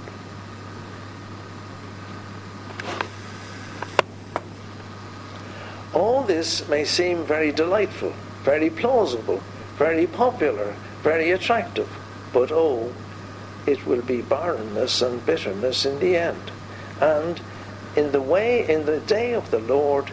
All 5.95 6.23
this 6.25 6.69
may 6.69 6.85
seem 6.85 7.25
very 7.25 7.53
delightful, 7.53 8.13
very 8.43 8.69
plausible, 8.69 9.41
very 9.79 10.07
popular, 10.07 10.77
very 11.03 11.31
attractive, 11.31 11.89
but 12.35 12.53
oh, 12.53 12.93
it 13.67 13.87
will 13.87 14.03
be 14.03 14.23
barrenness 14.23 15.03
and 15.03 15.25
bitterness 15.27 15.85
in 15.85 15.99
the 15.99 16.17
end. 16.17 16.51
And 17.01 17.41
in 17.97 18.13
the 18.13 18.21
way, 18.21 18.69
in 18.69 18.87
the 18.87 19.01
day 19.01 19.33
of 19.35 19.51
the 19.51 19.59
Lord, 19.59 20.11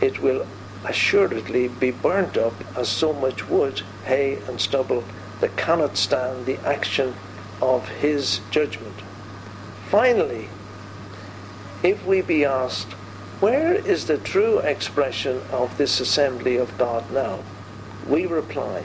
it 0.00 0.20
will 0.20 0.46
assuredly 0.84 1.68
be 1.68 1.90
burnt 1.90 2.36
up 2.36 2.54
as 2.76 2.88
so 2.88 3.12
much 3.12 3.48
wood, 3.48 3.82
hay, 4.04 4.38
and 4.48 4.60
stubble 4.60 5.04
that 5.40 5.56
cannot 5.56 5.96
stand 5.96 6.46
the 6.46 6.58
action 6.66 7.14
of 7.60 7.88
his 7.88 8.40
judgment. 8.50 8.96
Finally, 9.88 10.48
if 11.82 12.04
we 12.06 12.22
be 12.22 12.44
asked, 12.44 12.92
where 13.40 13.74
is 13.74 14.06
the 14.06 14.18
true 14.18 14.58
expression 14.58 15.42
of 15.50 15.76
this 15.78 16.00
assembly 16.00 16.56
of 16.56 16.76
God 16.76 17.10
now? 17.10 17.40
We 18.06 18.26
reply, 18.26 18.84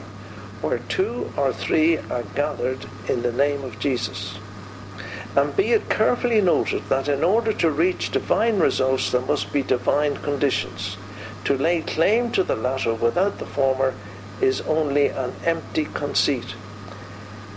where 0.62 0.78
two 0.78 1.30
or 1.36 1.52
three 1.52 1.98
are 1.98 2.24
gathered 2.34 2.86
in 3.08 3.22
the 3.22 3.32
name 3.32 3.62
of 3.62 3.78
Jesus. 3.78 4.38
And 5.34 5.54
be 5.54 5.72
it 5.72 5.90
carefully 5.90 6.40
noted 6.40 6.88
that 6.88 7.08
in 7.08 7.22
order 7.22 7.52
to 7.52 7.70
reach 7.70 8.10
divine 8.10 8.58
results, 8.58 9.10
there 9.10 9.20
must 9.20 9.52
be 9.52 9.62
divine 9.62 10.16
conditions. 10.16 10.96
To 11.44 11.58
lay 11.58 11.82
claim 11.82 12.32
to 12.32 12.42
the 12.42 12.56
latter 12.56 12.94
without 12.94 13.38
the 13.38 13.46
former 13.46 13.94
is 14.40 14.62
only 14.62 15.08
an 15.08 15.32
empty 15.44 15.84
conceit. 15.84 16.54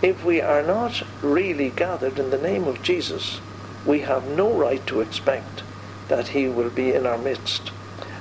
If 0.02 0.24
we 0.24 0.40
are 0.40 0.62
not 0.62 1.02
really 1.22 1.70
gathered 1.70 2.18
in 2.18 2.30
the 2.30 2.38
name 2.38 2.64
of 2.64 2.82
Jesus, 2.82 3.40
we 3.84 4.00
have 4.00 4.26
no 4.26 4.52
right 4.52 4.86
to 4.86 5.00
expect 5.00 5.62
that 6.08 6.28
he 6.28 6.48
will 6.48 6.70
be 6.70 6.92
in 6.92 7.06
our 7.06 7.18
midst. 7.18 7.70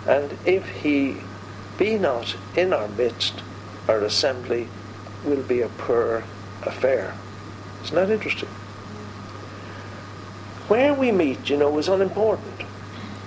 And 0.07 0.38
if 0.45 0.69
he 0.84 1.17
be 1.77 1.97
not 1.97 2.36
in 2.55 2.73
our 2.73 2.88
midst, 2.88 3.41
our 3.89 4.01
assembly 4.01 4.67
will 5.25 5.41
be 5.41 5.61
a 5.61 5.67
poor 5.67 6.23
affair. 6.61 7.15
Isn't 7.83 7.95
that 7.95 8.11
interesting? 8.11 8.49
Where 10.67 10.93
we 10.93 11.11
meet, 11.11 11.49
you 11.49 11.57
know, 11.57 11.75
is 11.79 11.87
unimportant. 11.87 12.61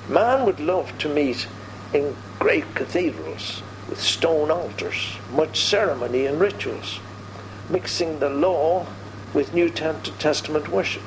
Man 0.09 0.47
would 0.47 0.61
love 0.61 0.97
to 0.99 1.09
meet 1.09 1.49
in 1.93 2.15
great 2.39 2.77
cathedrals 2.77 3.63
with 3.89 4.01
stone 4.01 4.53
altars, 4.53 5.17
much 5.33 5.61
ceremony 5.61 6.27
and 6.27 6.39
rituals, 6.41 7.01
mixing 7.69 8.21
the 8.21 8.31
law 8.31 8.87
with 9.35 9.53
New 9.55 9.69
Testament 9.69 10.69
worship. 10.69 11.03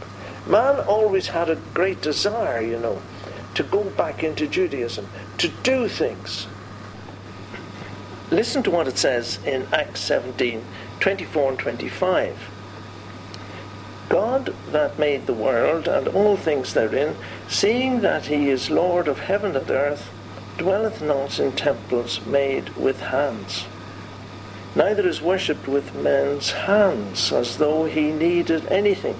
Man 0.45 0.81
always 0.81 1.27
had 1.27 1.49
a 1.49 1.61
great 1.73 2.01
desire, 2.01 2.59
you 2.59 2.77
know, 2.77 3.01
to 3.53 3.63
go 3.63 3.85
back 3.91 4.21
into 4.21 4.47
Judaism, 4.47 5.07
to 5.37 5.47
do 5.47 5.87
things. 5.87 6.47
Listen 8.31 8.63
to 8.63 8.71
what 8.71 8.87
it 8.87 8.97
says 8.97 9.39
in 9.45 9.67
Acts 9.71 10.01
17 10.01 10.63
24 10.99 11.49
and 11.49 11.59
25. 11.59 12.49
God 14.09 14.55
that 14.71 14.97
made 14.97 15.27
the 15.27 15.33
world 15.33 15.87
and 15.87 16.07
all 16.07 16.35
things 16.35 16.73
therein, 16.73 17.15
seeing 17.47 18.01
that 18.01 18.25
he 18.25 18.49
is 18.49 18.71
Lord 18.71 19.07
of 19.07 19.19
heaven 19.19 19.55
and 19.55 19.69
earth, 19.69 20.09
dwelleth 20.57 21.01
not 21.01 21.39
in 21.39 21.51
temples 21.51 22.25
made 22.25 22.69
with 22.77 22.99
hands. 22.99 23.65
Neither 24.75 25.07
is 25.07 25.21
worshipped 25.21 25.67
with 25.67 25.95
men's 25.95 26.51
hands, 26.51 27.31
as 27.31 27.57
though 27.57 27.85
he 27.85 28.11
needed 28.11 28.65
anything, 28.67 29.15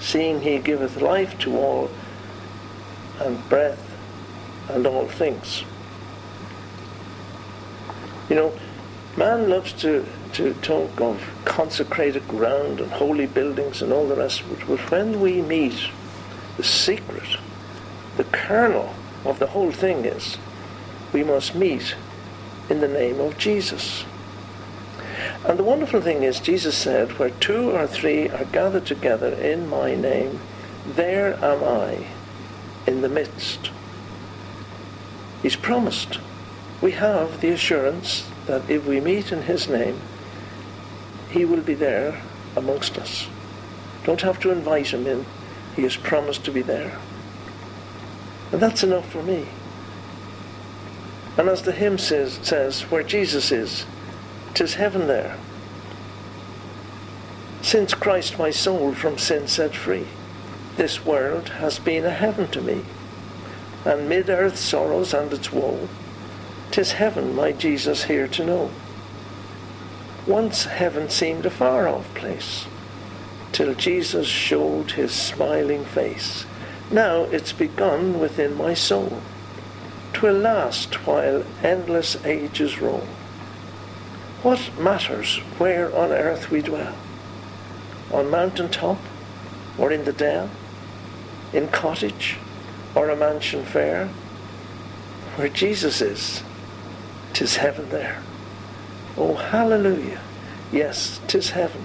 seeing 0.00 0.40
he 0.40 0.58
giveth 0.58 1.00
life 1.00 1.38
to 1.40 1.56
all, 1.56 1.90
and 3.20 3.48
breath, 3.48 3.96
and 4.68 4.86
all 4.86 5.06
things. 5.06 5.64
You 8.28 8.36
know, 8.36 8.58
man 9.16 9.48
loves 9.48 9.72
to 9.74 10.04
to 10.34 10.52
talk 10.54 11.00
of 11.00 11.22
consecrated 11.46 12.28
ground 12.28 12.80
and 12.80 12.92
holy 12.92 13.26
buildings 13.26 13.80
and 13.80 13.92
all 13.92 14.06
the 14.06 14.16
rest 14.16 14.42
of 14.42 14.52
it. 14.52 14.66
But 14.68 14.90
when 14.90 15.20
we 15.20 15.40
meet, 15.40 15.88
the 16.58 16.64
secret, 16.64 17.38
the 18.16 18.24
kernel 18.24 18.94
of 19.24 19.38
the 19.38 19.46
whole 19.46 19.72
thing 19.72 20.04
is 20.04 20.36
we 21.12 21.24
must 21.24 21.54
meet 21.54 21.94
in 22.68 22.80
the 22.80 22.88
name 22.88 23.20
of 23.20 23.38
Jesus. 23.38 24.04
And 25.46 25.58
the 25.58 25.64
wonderful 25.64 26.00
thing 26.00 26.22
is, 26.22 26.40
Jesus 26.40 26.76
said, 26.76 27.18
Where 27.18 27.30
two 27.30 27.70
or 27.70 27.86
three 27.86 28.28
are 28.28 28.44
gathered 28.46 28.84
together 28.84 29.28
in 29.28 29.68
my 29.68 29.94
name, 29.94 30.40
there 30.84 31.34
am 31.42 31.64
I 31.64 32.06
in 32.86 33.00
the 33.00 33.08
midst. 33.08 33.70
He's 35.42 35.56
promised. 35.56 36.18
We 36.80 36.92
have 36.92 37.40
the 37.40 37.50
assurance 37.50 38.28
that 38.46 38.68
if 38.68 38.86
we 38.86 39.00
meet 39.00 39.32
in 39.32 39.42
his 39.42 39.68
name, 39.68 40.00
he 41.30 41.44
will 41.44 41.62
be 41.62 41.74
there 41.74 42.22
amongst 42.54 42.98
us. 42.98 43.28
Don't 44.04 44.20
have 44.20 44.38
to 44.40 44.50
invite 44.50 44.92
him 44.92 45.06
in. 45.06 45.26
He 45.74 45.82
has 45.82 45.96
promised 45.96 46.44
to 46.44 46.50
be 46.50 46.62
there. 46.62 46.98
And 48.52 48.60
that's 48.60 48.82
enough 48.82 49.10
for 49.10 49.22
me. 49.22 49.46
And 51.36 51.48
as 51.48 51.62
the 51.62 51.72
hymn 51.72 51.98
says, 51.98 52.38
says 52.42 52.82
where 52.82 53.02
Jesus 53.02 53.52
is, 53.52 53.84
tis 54.54 54.74
heaven 54.74 55.06
there. 55.06 55.36
Since 57.60 57.94
Christ 57.94 58.38
my 58.38 58.50
soul 58.50 58.94
from 58.94 59.18
sin 59.18 59.48
set 59.48 59.74
free, 59.74 60.06
this 60.76 61.04
world 61.04 61.48
has 61.48 61.78
been 61.78 62.04
a 62.04 62.10
heaven 62.10 62.48
to 62.52 62.60
me. 62.60 62.84
And 63.84 64.08
mid 64.08 64.30
earth's 64.30 64.60
sorrows 64.60 65.12
and 65.12 65.32
its 65.32 65.52
woe, 65.52 65.88
tis 66.70 66.92
heaven 66.92 67.34
my 67.34 67.52
Jesus 67.52 68.04
here 68.04 68.28
to 68.28 68.44
know. 68.44 68.70
Once 70.26 70.64
heaven 70.64 71.08
seemed 71.08 71.46
a 71.46 71.50
far 71.50 71.86
off 71.88 72.12
place, 72.14 72.66
till 73.52 73.74
Jesus 73.74 74.26
showed 74.26 74.90
his 74.92 75.12
smiling 75.12 75.84
face. 75.84 76.44
Now 76.90 77.22
it's 77.22 77.52
begun 77.52 78.20
within 78.20 78.56
my 78.56 78.74
soul. 78.74 79.22
Twill 80.12 80.38
last 80.38 81.06
while 81.06 81.44
endless 81.62 82.16
ages 82.24 82.80
roll. 82.80 83.06
What 84.42 84.78
matters 84.78 85.38
where 85.58 85.94
on 85.94 86.12
earth 86.12 86.50
we 86.50 86.62
dwell? 86.62 86.94
On 88.12 88.30
mountain 88.30 88.68
top 88.68 88.98
or 89.78 89.90
in 89.90 90.04
the 90.04 90.12
dell? 90.12 90.50
In 91.52 91.68
cottage 91.68 92.36
or 92.94 93.10
a 93.10 93.16
mansion 93.16 93.64
fair? 93.64 94.08
Where 95.36 95.48
Jesus 95.48 96.00
is, 96.00 96.42
tis 97.36 97.56
heaven 97.56 97.86
there. 97.90 98.22
Oh, 99.14 99.34
hallelujah. 99.34 100.22
Yes, 100.72 101.20
tis 101.26 101.50
heaven. 101.50 101.84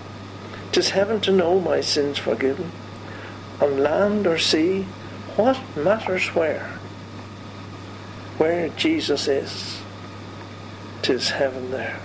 Tis 0.72 0.92
heaven 0.92 1.20
to 1.22 1.32
know 1.34 1.60
my 1.60 1.82
sins 1.82 2.18
forgiven. 2.18 2.72
On 3.60 3.78
land 3.78 4.26
or 4.28 4.38
sea, 4.38 4.84
what 5.36 5.60
matters 5.76 6.34
where? 6.34 6.80
Where 8.38 8.70
Jesus 8.70 9.28
is, 9.28 9.82
tis 11.02 11.32
heaven 11.32 11.70
there. 11.72 12.00